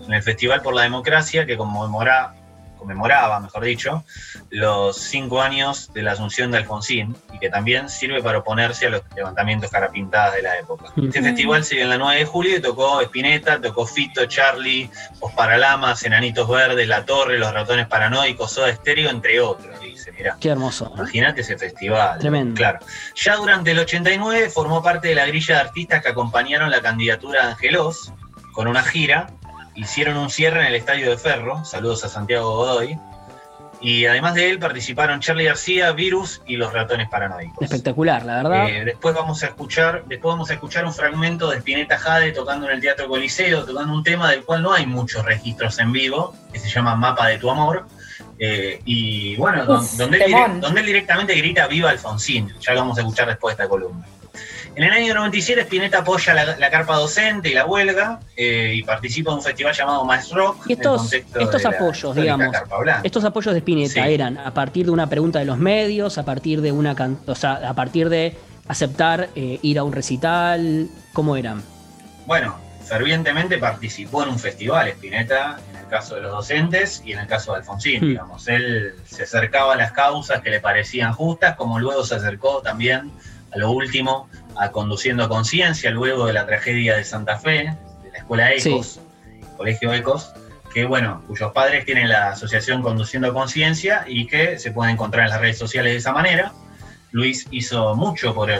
en 0.06 0.14
el 0.14 0.22
Festival 0.22 0.62
por 0.62 0.74
la 0.74 0.82
Democracia, 0.82 1.46
que 1.46 1.56
conmemora, 1.56 2.34
conmemoraba, 2.78 3.40
mejor 3.40 3.64
dicho, 3.64 4.04
los 4.50 4.96
cinco 4.96 5.40
años 5.40 5.92
de 5.92 6.02
la 6.02 6.12
asunción 6.12 6.50
de 6.50 6.58
Alfonsín 6.58 7.16
y 7.32 7.38
que 7.38 7.48
también 7.48 7.88
sirve 7.88 8.22
para 8.22 8.38
oponerse 8.38 8.86
a 8.86 8.90
los 8.90 9.02
levantamientos 9.16 9.70
carapintadas 9.70 10.34
de 10.34 10.42
la 10.42 10.58
época. 10.58 10.92
Este 10.96 11.22
festival 11.22 11.64
se 11.64 11.76
dio 11.76 11.84
en 11.84 11.90
la 11.90 11.98
9 11.98 12.20
de 12.20 12.24
julio 12.26 12.56
y 12.56 12.60
tocó 12.60 13.00
Spinetta, 13.00 13.60
tocó 13.60 13.86
Fito, 13.86 14.26
Charlie, 14.26 14.90
Os 15.20 15.32
Paralamas, 15.32 16.04
Enanitos 16.04 16.48
Verdes, 16.48 16.86
La 16.86 17.04
Torre, 17.04 17.38
Los 17.38 17.52
Ratones 17.52 17.86
Paranoicos, 17.86 18.52
Soda 18.52 18.68
Estéreo, 18.68 19.10
entre 19.10 19.40
otros. 19.40 19.74
Mirá. 20.16 20.36
Qué 20.38 20.50
hermoso. 20.50 20.92
Imagínate 20.94 21.40
ese 21.40 21.56
festival. 21.56 22.18
Tremendo. 22.18 22.54
Claro. 22.54 22.78
Ya 23.16 23.36
durante 23.36 23.70
el 23.70 23.78
89 23.78 24.50
formó 24.50 24.82
parte 24.82 25.08
de 25.08 25.14
la 25.14 25.26
grilla 25.26 25.56
de 25.56 25.60
artistas 25.62 26.02
que 26.02 26.08
acompañaron 26.10 26.70
la 26.70 26.82
candidatura 26.82 27.42
de 27.42 27.52
Angelos 27.52 28.12
con 28.52 28.68
una 28.68 28.82
gira. 28.82 29.28
Hicieron 29.74 30.16
un 30.16 30.30
cierre 30.30 30.60
en 30.60 30.66
el 30.66 30.74
Estadio 30.74 31.10
de 31.10 31.18
Ferro. 31.18 31.64
Saludos 31.64 32.04
a 32.04 32.08
Santiago 32.08 32.56
Godoy. 32.56 32.98
Y 33.80 34.06
además 34.06 34.34
de 34.34 34.48
él 34.48 34.58
participaron 34.58 35.20
Charlie 35.20 35.44
García, 35.44 35.92
Virus 35.92 36.40
y 36.46 36.56
Los 36.56 36.72
Ratones 36.72 37.08
Paranoicos. 37.10 37.60
Espectacular, 37.60 38.24
la 38.24 38.36
verdad. 38.36 38.68
Eh, 38.68 38.84
después 38.86 39.14
vamos 39.14 39.42
a 39.42 39.46
escuchar, 39.46 40.04
después 40.06 40.32
vamos 40.32 40.48
a 40.50 40.54
escuchar 40.54 40.86
un 40.86 40.94
fragmento 40.94 41.50
de 41.50 41.58
Spinetta 41.58 41.98
Jade 41.98 42.32
tocando 42.32 42.66
en 42.66 42.76
el 42.76 42.80
Teatro 42.80 43.08
Coliseo, 43.08 43.64
tocando 43.64 43.92
un 43.92 44.02
tema 44.02 44.30
del 44.30 44.42
cual 44.42 44.62
no 44.62 44.72
hay 44.72 44.86
muchos 44.86 45.22
registros 45.26 45.78
en 45.80 45.92
vivo, 45.92 46.34
que 46.50 46.58
se 46.58 46.70
llama 46.70 46.96
Mapa 46.96 47.26
de 47.28 47.36
tu 47.36 47.50
amor. 47.50 47.84
Eh, 48.38 48.80
y 48.86 49.36
bueno, 49.36 49.64
Uf, 49.68 49.92
donde, 49.96 50.24
él 50.24 50.32
donde 50.60 50.80
él 50.80 50.86
directamente 50.86 51.34
grita 51.34 51.66
Viva 51.66 51.90
Alfonsín, 51.90 52.52
ya 52.60 52.72
lo 52.72 52.80
vamos 52.80 52.96
a 52.96 53.02
escuchar 53.02 53.28
después 53.28 53.56
de 53.56 53.62
esta 53.62 53.68
columna. 53.70 54.06
En 54.76 54.82
el 54.82 54.90
año 54.90 55.14
97 55.14 55.60
Spinetta 55.62 55.98
apoya 55.98 56.34
la, 56.34 56.56
la 56.56 56.70
carpa 56.70 56.96
docente 56.96 57.48
y 57.48 57.54
la 57.54 57.64
huelga 57.64 58.18
eh, 58.36 58.72
y 58.74 58.82
participa 58.82 59.30
en 59.30 59.36
un 59.36 59.42
festival 59.42 59.72
llamado 59.72 60.04
Más 60.04 60.30
Rock. 60.32 60.64
Y 60.68 60.72
estos- 60.72 61.10
de 61.10 61.24
apoyos, 61.68 62.16
digamos. 62.16 62.48
Estos 63.04 63.24
apoyos 63.24 63.54
de 63.54 63.58
Spinetta 63.60 64.04
Sí. 64.06 64.12
eran 64.14 64.36
a 64.38 64.52
partir 64.52 64.86
de 64.86 64.90
una 64.92 65.08
pregunta 65.08 65.38
de 65.38 65.44
los 65.44 65.58
medios, 65.58 66.18
a 66.18 66.24
partir 66.24 66.60
de 66.60 66.72
una 66.72 66.96
o 67.26 67.34
sea, 67.36 67.52
a 67.68 67.74
partir 67.74 68.08
de 68.08 68.36
aceptar 68.66 69.28
eh, 69.36 69.58
ir 69.62 69.78
a 69.78 69.84
un 69.84 69.92
recital, 69.92 70.88
¿cómo 71.12 71.36
eran? 71.36 71.62
Bueno, 72.26 72.56
fervientemente 72.84 73.58
participó 73.58 74.24
en 74.24 74.30
un 74.30 74.38
festival, 74.40 74.88
Spinetta, 74.88 75.58
en 75.70 75.76
el 75.76 75.86
caso 75.86 76.16
de 76.16 76.22
los 76.22 76.32
docentes 76.32 77.00
y 77.04 77.12
en 77.12 77.20
el 77.20 77.26
caso 77.28 77.52
de 77.52 77.58
Alfonsín, 77.58 78.02
Hmm. 78.02 78.08
digamos. 78.08 78.48
Él 78.48 78.94
se 79.06 79.22
acercaba 79.22 79.74
a 79.74 79.76
las 79.76 79.92
causas 79.92 80.40
que 80.42 80.50
le 80.50 80.58
parecían 80.60 81.12
justas, 81.12 81.54
como 81.56 81.78
luego 81.78 82.02
se 82.04 82.16
acercó 82.16 82.60
también 82.62 83.12
a 83.52 83.58
lo 83.58 83.70
último 83.70 84.28
a 84.58 84.70
Conduciendo 84.70 85.28
Conciencia, 85.28 85.90
luego 85.90 86.26
de 86.26 86.32
la 86.32 86.46
tragedia 86.46 86.96
de 86.96 87.04
Santa 87.04 87.38
Fe, 87.38 87.74
de 88.02 88.10
la 88.12 88.18
escuela 88.18 88.52
Ecos, 88.52 89.00
Colegio 89.56 89.92
Ecos, 89.92 90.32
que 90.72 90.84
bueno, 90.84 91.22
cuyos 91.26 91.52
padres 91.52 91.84
tienen 91.84 92.08
la 92.08 92.30
asociación 92.30 92.82
Conduciendo 92.82 93.32
Conciencia 93.32 94.04
y 94.06 94.26
que 94.26 94.58
se 94.58 94.72
puede 94.72 94.92
encontrar 94.92 95.24
en 95.24 95.30
las 95.30 95.40
redes 95.40 95.58
sociales 95.58 95.92
de 95.92 95.98
esa 95.98 96.12
manera. 96.12 96.52
Luis 97.12 97.46
hizo 97.50 97.94
mucho 97.94 98.34
por 98.34 98.50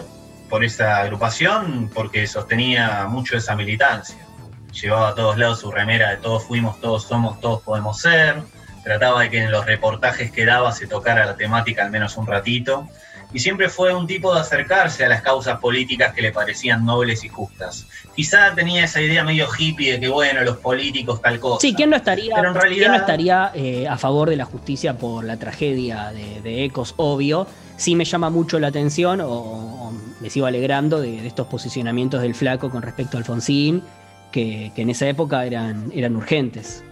por 0.49 0.65
esa 0.65 0.99
agrupación 0.99 1.91
porque 1.93 2.27
sostenía 2.27 3.07
mucho 3.09 3.37
esa 3.37 3.57
militancia. 3.57 4.25
Llevaba 4.73 5.09
a 5.09 5.15
todos 5.15 5.39
lados 5.39 5.61
su 5.61 5.71
remera 5.71 6.11
de 6.11 6.17
todos 6.19 6.45
fuimos, 6.45 6.81
todos 6.81 7.05
somos, 7.05 7.41
todos 7.41 7.63
podemos 7.63 8.01
ser. 8.01 8.43
Trataba 8.83 9.23
de 9.23 9.31
que 9.31 9.43
en 9.43 9.51
los 9.51 9.65
reportajes 9.67 10.31
que 10.31 10.45
daba 10.45 10.73
se 10.73 10.87
tocara 10.87 11.25
la 11.25 11.37
temática 11.37 11.85
al 11.85 11.91
menos 11.91 12.17
un 12.17 12.27
ratito 12.27 12.89
y 13.35 13.41
siempre 13.41 13.69
fue 13.69 13.93
un 13.93 14.07
tipo 14.07 14.33
de 14.35 14.41
acercarse 14.41 15.05
a 15.05 15.09
las 15.09 15.21
causas 15.21 15.59
políticas 15.59 16.15
que 16.15 16.23
le 16.23 16.33
parecían 16.33 16.87
nobles 16.87 17.23
y 17.25 17.29
justas. 17.29 17.87
Quizá 18.17 18.55
tenía 18.55 18.85
esa 18.85 19.03
idea 19.03 19.25
medio 19.25 19.49
hippie 19.59 19.93
de 19.93 20.01
que, 20.01 20.09
bueno, 20.09 20.43
los 20.43 20.57
políticos 20.59 21.21
tal 21.21 21.39
cosa. 21.41 21.61
Sí, 21.61 21.75
¿quién 21.75 21.91
no 21.91 21.97
estaría, 21.97 22.37
Pero 22.37 22.49
en 22.49 22.55
realidad- 22.55 22.79
¿quién 22.87 22.93
no 22.93 22.99
estaría 22.99 23.51
eh, 23.55 23.89
a 23.89 23.99
favor 23.99 24.31
de 24.31 24.37
la 24.37 24.45
justicia 24.45 24.97
por 24.97 25.25
la 25.25 25.37
tragedia 25.37 26.13
de, 26.13 26.41
de 26.41 26.65
Ecos? 26.65 26.95
Obvio. 26.97 27.47
Sí 27.77 27.97
me 27.97 28.05
llama 28.05 28.31
mucho 28.31 28.61
la 28.61 28.69
atención, 28.69 29.21
o, 29.21 29.29
o 29.29 29.93
me 30.21 30.31
sigo 30.31 30.47
alegrando 30.47 31.01
de, 31.01 31.21
de 31.21 31.27
estos 31.27 31.49
posicionamientos 31.49 32.23
del 32.23 32.37
flaco 32.37 32.71
con 32.71 32.83
respecto 32.83 33.17
a 33.17 33.19
Alfonsín, 33.19 33.83
que, 34.31 34.71
que 34.77 34.83
en 34.83 34.91
esa 34.91 35.09
época 35.09 35.45
eran, 35.45 35.91
eran 35.93 36.15
urgentes. 36.15 36.85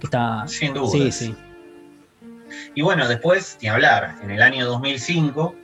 Que 0.00 0.06
está, 0.06 0.44
Sin 0.48 0.72
duda. 0.72 0.90
Sí, 0.90 1.12
sí. 1.12 1.34
Y 2.74 2.80
bueno, 2.82 3.06
después, 3.08 3.58
ni 3.60 3.68
hablar, 3.68 4.16
en 4.22 4.30
el 4.30 4.40
año 4.42 4.64
2005, 4.66 5.54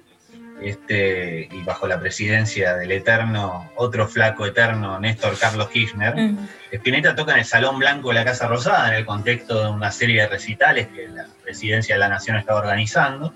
este, 0.63 1.49
y 1.53 1.63
bajo 1.63 1.87
la 1.87 1.99
presidencia 2.01 2.77
del 2.77 2.93
eterno, 2.93 3.71
otro 3.77 4.09
flaco 4.09 4.45
eterno, 4.47 4.99
Néstor 4.99 5.39
Carlos 5.39 5.69
Kirchner, 5.69 6.15
Mm. 6.17 6.49
Spinetta 6.73 7.15
toca 7.15 7.33
en 7.33 7.39
el 7.41 7.45
Salón 7.45 7.79
Blanco 7.79 8.09
de 8.09 8.15
la 8.17 8.25
Casa 8.25 8.47
Rosada, 8.47 8.89
en 8.89 8.95
el 8.95 9.07
contexto 9.07 9.63
de 9.65 9.71
una 9.71 9.91
serie 9.91 10.23
de 10.23 10.29
recitales 10.29 10.89
que 10.89 11.09
la 11.09 11.27
presidencia 11.43 11.95
de 11.95 11.99
la 12.01 12.09
Nación 12.09 12.37
estaba 12.37 12.59
organizando. 12.61 13.33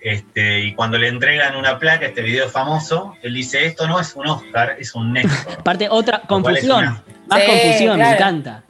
Este, 0.00 0.60
y 0.60 0.74
cuando 0.74 0.98
le 0.98 1.06
entregan 1.08 1.54
una 1.54 1.78
placa, 1.78 2.06
este 2.06 2.22
video 2.22 2.48
famoso, 2.48 3.14
él 3.22 3.34
dice, 3.34 3.66
esto 3.66 3.86
no 3.86 4.00
es 4.00 4.16
un 4.16 4.26
Oscar, 4.26 4.76
es 4.78 4.94
un 4.96 5.12
Néstor. 5.12 5.54
Aparte, 5.60 5.88
otra 5.90 6.22
confusión. 6.26 6.78
una- 6.78 7.02
Más 7.28 7.40
Sí, 7.40 7.46
confusión, 7.46 7.98
me 7.98 8.10
encanta. 8.12 8.62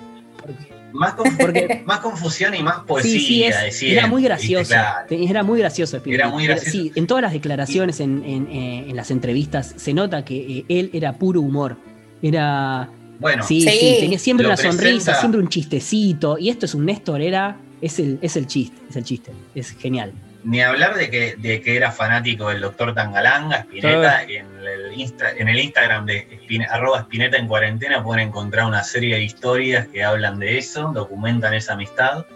Más, 0.93 1.15
Porque- 1.15 1.83
más 1.87 2.01
confusión 2.01 2.55
y 2.55 2.63
más 2.63 2.81
poesía. 2.81 3.13
Sí, 3.13 3.21
sí, 3.21 3.45
es- 3.45 3.83
era 3.83 4.07
muy 4.07 4.23
gracioso. 4.23 4.69
Claro. 4.71 5.07
Era 5.11 5.43
muy 5.43 5.59
gracioso. 5.59 5.97
Spinetta. 5.97 6.23
Era 6.25 6.33
muy 6.33 6.45
gracioso. 6.47 6.71
Sí, 6.71 6.93
en 6.95 7.07
todas 7.07 7.23
las 7.23 7.33
declaraciones, 7.33 8.01
en, 8.01 8.23
en- 8.25 8.47
eh, 8.49 8.87
en 8.91 8.97
las 8.97 9.11
entrevistas, 9.11 9.75
se 9.77 9.95
nota 9.95 10.25
que 10.25 10.59
eh, 10.59 10.65
él 10.69 10.91
era 10.93 11.15
puro 11.15 11.41
humor. 11.41 11.77
Era. 12.21 12.89
Bueno, 13.19 13.43
Sí, 13.45 13.61
Sí. 13.63 13.69
sí, 13.71 13.97
tenía 14.01 14.19
siempre 14.19 14.47
una 14.47 14.57
sonrisa, 14.57 14.83
presenta- 15.13 15.21
siempre 15.21 15.41
un 15.41 15.49
chistecito. 15.49 16.39
Y 16.39 16.49
esto 16.49 16.67
es 16.67 16.75
un 16.75 16.87
Néstor, 16.87 17.21
era. 17.21 17.57
Es 17.81 17.99
el, 17.99 18.19
es 18.23 18.37
el 18.37 18.47
chiste, 18.47 18.77
es 18.91 18.97
el 18.97 19.05
chiste. 19.05 19.33
Es 19.55 19.71
genial. 19.73 20.13
Ni 20.45 20.61
hablar 20.61 20.95
de 20.97 21.09
que, 21.09 21.37
de 21.37 21.61
que 21.61 21.77
era 21.77 21.93
fanático 21.93 22.49
del 22.49 22.61
doctor 22.61 22.95
Tangalanga, 22.95 23.59
Spinetta, 23.59 24.23
en 24.25 24.47
el, 24.67 24.93
Insta- 24.93 25.35
en 25.37 25.49
el 25.49 25.59
Instagram 25.59 26.05
de 26.07 26.27
Spine- 26.43 26.67
arroba 26.69 27.01
Spinetta 27.01 27.37
en 27.37 27.47
cuarentena 27.47 28.03
pueden 28.03 28.29
encontrar 28.29 28.67
una 28.67 28.83
serie 28.83 29.15
de 29.17 29.23
historias 29.23 29.87
que 29.89 30.03
hablan 30.03 30.39
de 30.41 30.59
eso, 30.59 30.91
documentan 30.95 31.55
esa 31.55 31.75
amistad. 31.75 32.27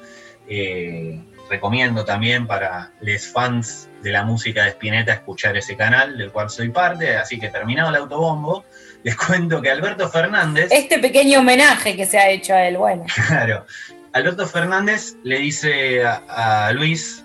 Eh, 0.48 1.20
recomiendo 1.50 2.04
también 2.04 2.46
para 2.46 2.90
los 3.00 3.26
fans 3.28 3.88
de 4.02 4.10
la 4.12 4.24
música 4.24 4.64
de 4.64 4.70
Spinetta 4.70 5.12
escuchar 5.12 5.56
ese 5.56 5.76
canal, 5.76 6.16
del 6.18 6.30
cual 6.30 6.50
soy 6.50 6.68
parte, 6.70 7.16
así 7.16 7.38
que 7.38 7.48
terminado 7.48 7.90
el 7.90 7.96
autobombo, 7.96 8.64
les 9.02 9.16
cuento 9.16 9.60
que 9.62 9.70
Alberto 9.70 10.08
Fernández... 10.08 10.68
Este 10.70 10.98
pequeño 10.98 11.40
homenaje 11.40 11.96
que 11.96 12.06
se 12.06 12.18
ha 12.18 12.28
hecho 12.30 12.54
a 12.54 12.64
él, 12.66 12.76
bueno. 12.76 13.04
Claro. 13.28 13.66
Alberto 14.12 14.46
Fernández 14.46 15.16
le 15.24 15.38
dice 15.38 16.04
a, 16.04 16.66
a 16.66 16.72
Luis, 16.72 17.22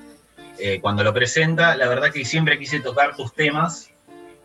eh, 0.61 0.79
cuando 0.81 1.03
lo 1.03 1.13
presenta, 1.13 1.75
la 1.75 1.87
verdad 1.87 2.11
que 2.11 2.23
siempre 2.25 2.57
quise 2.59 2.79
tocar 2.79 3.15
tus 3.15 3.33
temas 3.33 3.89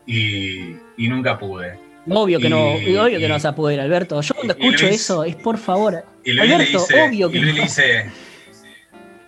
y, 0.05 0.75
y 0.97 1.07
nunca 1.09 1.37
pude. 1.37 1.79
Obvio 2.09 2.39
que 2.39 2.49
no, 2.49 2.79
Y- 2.79 2.95
obvio 2.97 3.19
que 3.19 3.27
no 3.27 3.33
vas 3.35 3.45
a 3.45 3.53
poder, 3.55 3.79
Alberto. 3.81 4.21
Yo 4.21 4.33
cuando 4.33 4.53
escucho 4.53 4.85
Luis- 4.85 4.95
eso, 5.01 5.23
es 5.25 5.35
por 5.35 5.57
favor. 5.57 6.03
Y 6.23 6.31
Luis 6.33 6.51
Alberto, 6.53 6.71
le 6.73 6.79
dice, 6.79 7.01
obvio 7.01 7.29
que 7.29 7.37
y 7.37 7.41
Luis 7.41 7.53
no. 7.53 7.57
le 7.57 7.63
dice, 7.63 8.11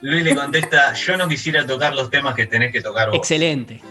Luis 0.02 0.24
le 0.24 0.36
contesta, 0.36 0.94
yo 0.94 1.18
no 1.18 1.28
quisiera 1.28 1.66
tocar 1.66 1.94
los 1.94 2.10
temas 2.10 2.36
que 2.36 2.46
tenés 2.46 2.72
que 2.72 2.82
tocar 2.82 3.10
vos. 3.10 3.18
Excelente. 3.18 3.82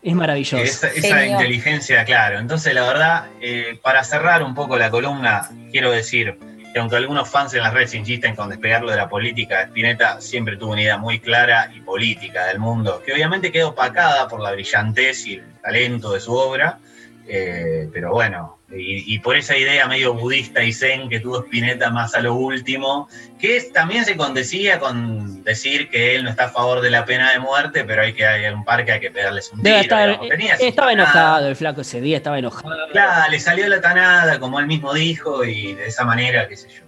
Es 0.00 0.14
maravilloso. 0.14 0.56
Esa, 0.62 1.26
inteligencia, 1.26 2.04
claro. 2.04 2.38
Entonces, 2.38 2.72
la 2.72 2.86
verdad, 2.86 3.26
eh, 3.40 3.78
para 3.82 4.04
cerrar 4.04 4.44
un 4.44 4.54
poco 4.54 4.78
la 4.78 4.90
columna, 4.90 5.50
quiero 5.72 5.90
decir 5.90 6.38
que 6.78 6.80
aunque 6.80 6.94
algunos 6.94 7.28
fans 7.28 7.52
en 7.54 7.62
las 7.64 7.74
redes 7.74 7.92
insisten 7.94 8.36
con 8.36 8.50
despegarlo 8.50 8.92
de 8.92 8.96
la 8.96 9.08
política, 9.08 9.62
Spinetta 9.62 10.20
siempre 10.20 10.56
tuvo 10.56 10.74
una 10.74 10.82
idea 10.82 10.96
muy 10.96 11.18
clara 11.18 11.72
y 11.74 11.80
política 11.80 12.46
del 12.46 12.60
mundo, 12.60 13.02
que 13.04 13.12
obviamente 13.12 13.50
quedó 13.50 13.70
opacada 13.70 14.28
por 14.28 14.38
la 14.38 14.52
brillantez 14.52 15.26
y 15.26 15.34
el 15.34 15.54
talento 15.60 16.12
de 16.12 16.20
su 16.20 16.32
obra, 16.32 16.78
eh, 17.28 17.88
pero 17.92 18.12
bueno, 18.12 18.58
y, 18.70 19.14
y 19.14 19.18
por 19.20 19.36
esa 19.36 19.56
idea 19.56 19.86
medio 19.86 20.12
budista 20.14 20.62
y 20.62 20.72
zen 20.72 21.08
que 21.08 21.20
tuvo 21.20 21.40
Spinetta 21.44 21.90
más 21.90 22.14
a 22.14 22.20
lo 22.20 22.34
último, 22.34 23.08
que 23.38 23.56
es- 23.56 23.72
también 23.72 24.04
se 24.04 24.16
condecía 24.16 24.78
con 24.78 25.42
decir 25.44 25.88
que 25.88 26.14
él 26.14 26.24
no 26.24 26.30
está 26.30 26.46
a 26.46 26.48
favor 26.50 26.80
de 26.80 26.90
la 26.90 27.04
pena 27.04 27.30
de 27.32 27.38
muerte, 27.38 27.84
pero 27.84 28.02
hay 28.02 28.12
que 28.12 28.26
hay 28.26 28.52
un 28.52 28.64
parque 28.64 28.92
hay 28.92 29.00
que 29.00 29.10
pegarles 29.10 29.50
un 29.52 29.62
tiro. 29.62 29.70
Debe 29.74 29.80
estar, 29.82 30.08
digamos. 30.08 30.28
Tenía 30.28 30.54
eh, 30.54 30.68
estaba 30.68 30.92
enojado 30.92 31.48
el 31.48 31.56
flaco 31.56 31.80
ese 31.82 32.00
día, 32.00 32.16
estaba 32.18 32.38
enojado. 32.38 32.74
Claro, 32.92 33.30
le 33.30 33.40
salió 33.40 33.68
la 33.68 33.80
tanada, 33.80 34.38
como 34.38 34.58
él 34.60 34.66
mismo 34.66 34.92
dijo, 34.92 35.44
y 35.44 35.74
de 35.74 35.86
esa 35.86 36.04
manera, 36.04 36.46
qué 36.48 36.56
sé 36.56 36.68
yo. 36.68 36.82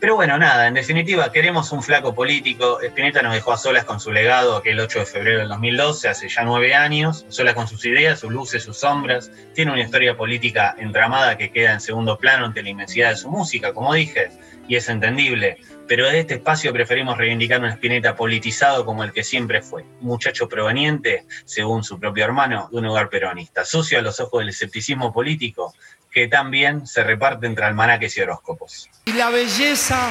Pero 0.00 0.14
bueno, 0.14 0.38
nada, 0.38 0.68
en 0.68 0.74
definitiva, 0.74 1.32
queremos 1.32 1.72
un 1.72 1.82
flaco 1.82 2.14
político. 2.14 2.80
Spinetta 2.80 3.20
nos 3.20 3.32
dejó 3.32 3.52
a 3.52 3.56
solas 3.56 3.84
con 3.84 3.98
su 3.98 4.12
legado 4.12 4.56
aquel 4.56 4.78
8 4.78 5.00
de 5.00 5.06
febrero 5.06 5.38
del 5.40 5.48
2012, 5.48 6.08
hace 6.08 6.28
ya 6.28 6.44
nueve 6.44 6.72
años, 6.72 7.26
sola 7.28 7.52
con 7.52 7.66
sus 7.66 7.84
ideas, 7.84 8.20
sus 8.20 8.30
luces, 8.30 8.62
sus 8.62 8.78
sombras. 8.78 9.32
Tiene 9.54 9.72
una 9.72 9.82
historia 9.82 10.16
política 10.16 10.76
entramada 10.78 11.36
que 11.36 11.50
queda 11.50 11.72
en 11.72 11.80
segundo 11.80 12.16
plano 12.16 12.46
ante 12.46 12.62
la 12.62 12.68
inmensidad 12.68 13.10
de 13.10 13.16
su 13.16 13.28
música, 13.28 13.72
como 13.72 13.92
dije, 13.92 14.30
y 14.68 14.76
es 14.76 14.88
entendible. 14.88 15.58
Pero 15.88 16.04
desde 16.04 16.20
este 16.20 16.34
espacio 16.34 16.72
preferimos 16.72 17.18
reivindicar 17.18 17.60
un 17.60 17.70
Spinetta 17.70 18.14
politizado 18.14 18.84
como 18.84 19.02
el 19.02 19.12
que 19.12 19.24
siempre 19.24 19.62
fue. 19.62 19.84
Muchacho 20.00 20.48
proveniente, 20.48 21.24
según 21.44 21.82
su 21.82 21.98
propio 21.98 22.24
hermano, 22.24 22.68
de 22.70 22.78
un 22.78 22.86
hogar 22.86 23.08
peronista. 23.08 23.64
Sucio 23.64 23.98
a 23.98 24.02
los 24.02 24.20
ojos 24.20 24.40
del 24.40 24.50
escepticismo 24.50 25.12
político, 25.12 25.74
que 26.18 26.26
también 26.26 26.84
se 26.84 27.04
reparte 27.04 27.46
entre 27.46 27.64
almanaques 27.64 28.16
y 28.16 28.20
horóscopos. 28.22 28.88
y 29.04 29.12
la 29.12 29.30
belleza 29.30 30.10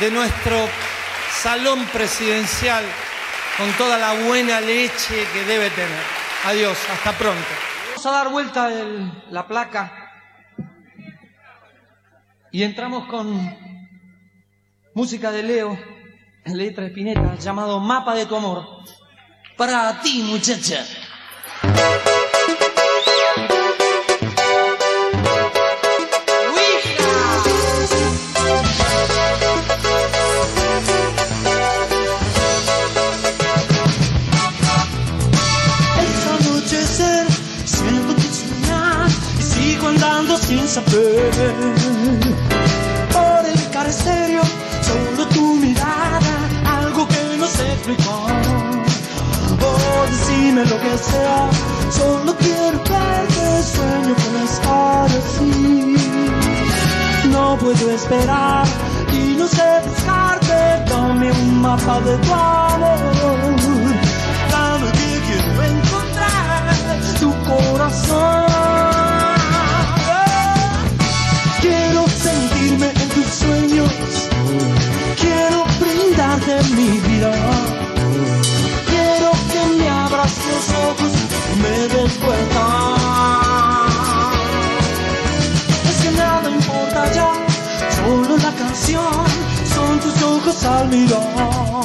de 0.00 0.10
nuestro 0.10 0.68
salón 1.32 1.82
presidencial 1.86 2.84
con 3.56 3.72
toda 3.72 3.96
la 3.96 4.12
buena 4.26 4.60
leche 4.60 5.26
que 5.32 5.44
debe 5.44 5.70
tener. 5.70 6.02
Adiós, 6.44 6.76
hasta 6.92 7.12
pronto. 7.12 7.48
Vamos 7.88 8.06
a 8.06 8.10
dar 8.10 8.28
vuelta 8.28 8.68
el- 8.68 9.10
la 9.30 9.46
placa 9.48 10.12
y 12.52 12.62
entramos 12.62 13.06
con 13.08 13.56
música 14.94 15.30
de 15.30 15.42
Leo, 15.42 15.78
letra 16.44 16.84
de 16.84 16.90
Spinetta, 16.90 17.34
llamado 17.36 17.80
Mapa 17.80 18.14
de 18.14 18.26
tu 18.26 18.36
amor. 18.36 18.66
Para 19.56 20.00
ti, 20.02 20.22
muchacha. 20.22 20.84
Saber. 40.90 41.32
Por 43.12 43.46
el 43.46 43.70
carecerio, 43.70 44.42
solo 44.82 45.28
tu 45.28 45.54
mirada, 45.56 46.20
algo 46.64 47.06
que 47.08 47.36
no 47.38 47.46
sé 47.46 47.72
explicar. 47.72 48.42
Oh, 49.60 50.06
decime 50.10 50.64
lo 50.64 50.80
que 50.80 50.98
sea, 50.98 51.50
solo 51.90 52.34
quiero 52.36 52.78
verte, 52.78 53.62
sueño 53.62 54.14
con 54.22 54.36
estar 54.44 55.08
así. 55.20 55.96
No 57.30 57.56
puedo 57.58 57.90
esperar 57.90 58.66
y 59.12 59.36
no 59.36 59.46
sé 59.46 59.80
buscarte, 59.86 60.84
dame 60.88 61.30
un 61.32 61.60
mapa 61.60 62.00
de 62.00 62.16
tu 62.18 62.32
amor. 62.32 63.77
Son 88.94 90.00
tus 90.00 90.22
ojos 90.22 90.64
al 90.64 90.88
mirar. 90.88 91.84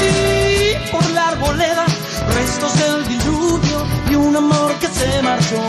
Y 0.00 0.90
por 0.90 1.10
la 1.10 1.28
arboleda, 1.28 1.86
restos 2.34 2.74
del 2.78 3.08
diluvio 3.08 3.78
y 4.10 4.14
un 4.14 4.36
amor 4.36 4.74
que 4.80 4.88
se 4.88 5.22
marchó. 5.22 5.62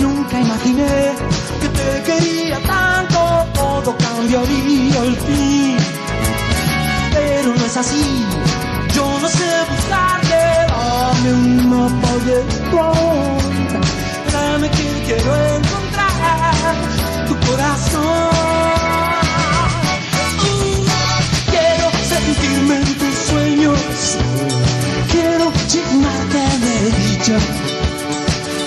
Nunca 0.00 0.40
imaginé 0.40 1.12
que 1.60 1.68
te 1.68 2.02
quería 2.04 2.58
tanto, 2.60 3.46
todo 3.54 3.96
cambiaría 3.96 5.00
al 5.00 5.16
fin. 5.16 5.76
Pero 7.12 7.54
no 7.54 7.64
es 7.64 7.76
así, 7.76 8.24
yo 8.94 9.18
no 9.20 9.28
sé 9.28 9.50
buscarte, 9.70 10.40
dame 10.68 11.32
un 11.32 11.70
mapa 11.70 12.12
de 12.26 12.36
amor, 12.68 13.42
dame 14.32 14.68
que 14.70 15.02
quiero 15.06 15.36
encontrar 15.56 16.74
tu 17.26 17.34
corazón. 17.46 18.31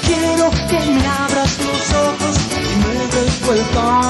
Quiero 0.07 0.49
que 0.69 0.91
me 0.91 1.05
abras 1.05 1.59
los 1.59 1.93
ojos 1.93 2.35
y 2.51 2.75
me 2.81 2.95
des 3.15 3.41
vuelta. 3.45 4.01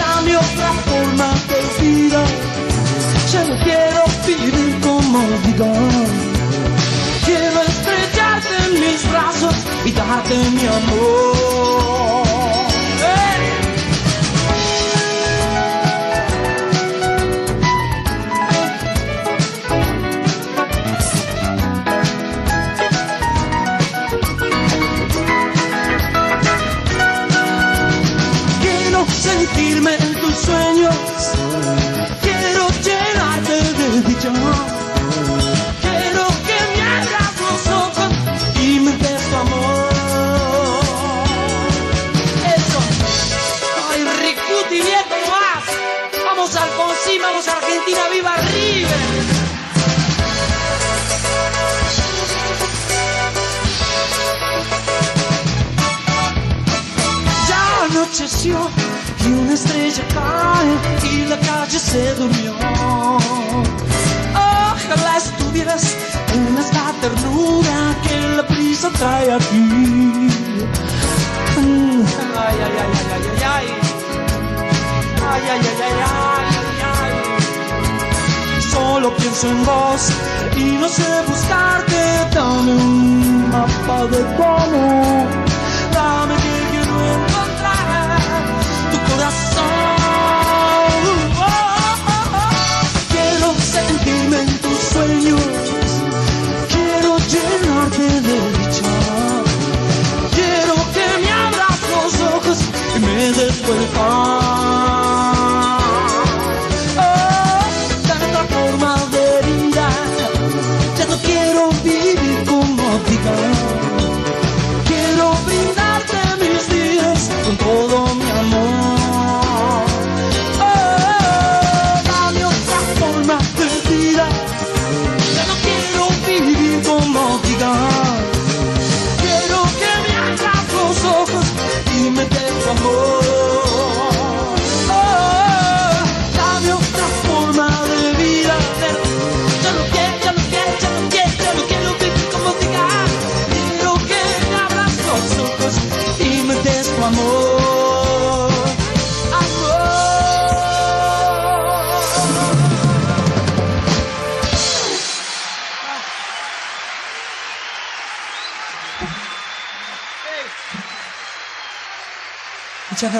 Dame 0.00 0.36
otra 0.36 0.72
forma 0.86 1.28
de 1.48 1.60
vida. 1.84 2.24
Ya 3.32 3.44
no 3.44 3.54
quiero 3.62 4.02
vivir 4.26 4.80
como 4.80 5.20
digo. 5.44 5.72
Quiero 7.24 7.62
estrellarte 7.62 8.54
en 8.66 8.80
mis 8.80 9.10
brazos 9.10 9.54
y 9.84 9.92
darte 9.92 10.34
mi 10.34 10.66
amor. 10.66 12.21
Y 58.44 58.50
una 58.50 59.54
estrella 59.54 60.02
cae 60.12 60.74
y 61.12 61.26
la 61.26 61.38
calle 61.38 61.78
se 61.78 62.12
durmió. 62.16 62.52
Ojalá 64.34 65.16
estuvieras 65.16 65.96
en 66.34 66.58
esta 66.58 66.92
ternura 67.00 67.94
que 68.02 68.36
la 68.36 68.44
prisa 68.44 68.90
trae 68.98 69.32
aquí. 69.32 70.28
Ay, 71.56 72.04
ay, 72.36 72.56
ay, 72.64 72.76
ay, 72.82 72.92
ay, 73.14 73.24
ay, 73.30 73.42
ay. 73.54 73.66
Ay, 75.30 75.42
ay, 75.52 75.60
ay, 75.62 75.82
ay, 75.82 75.94
ay, 76.02 76.82
ay. 76.94 78.62
Solo 78.72 79.14
pienso 79.18 79.46
en 79.48 79.64
vos 79.64 80.10
y 80.56 80.64
no 80.80 80.88
sé 80.88 81.22
buscarte. 81.28 82.00
Dame 82.34 82.72
un 82.72 83.50
mapa 83.50 84.06
de 84.06 84.18
tu 84.18 85.21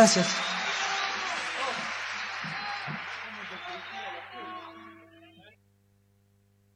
gracias. 0.03 0.42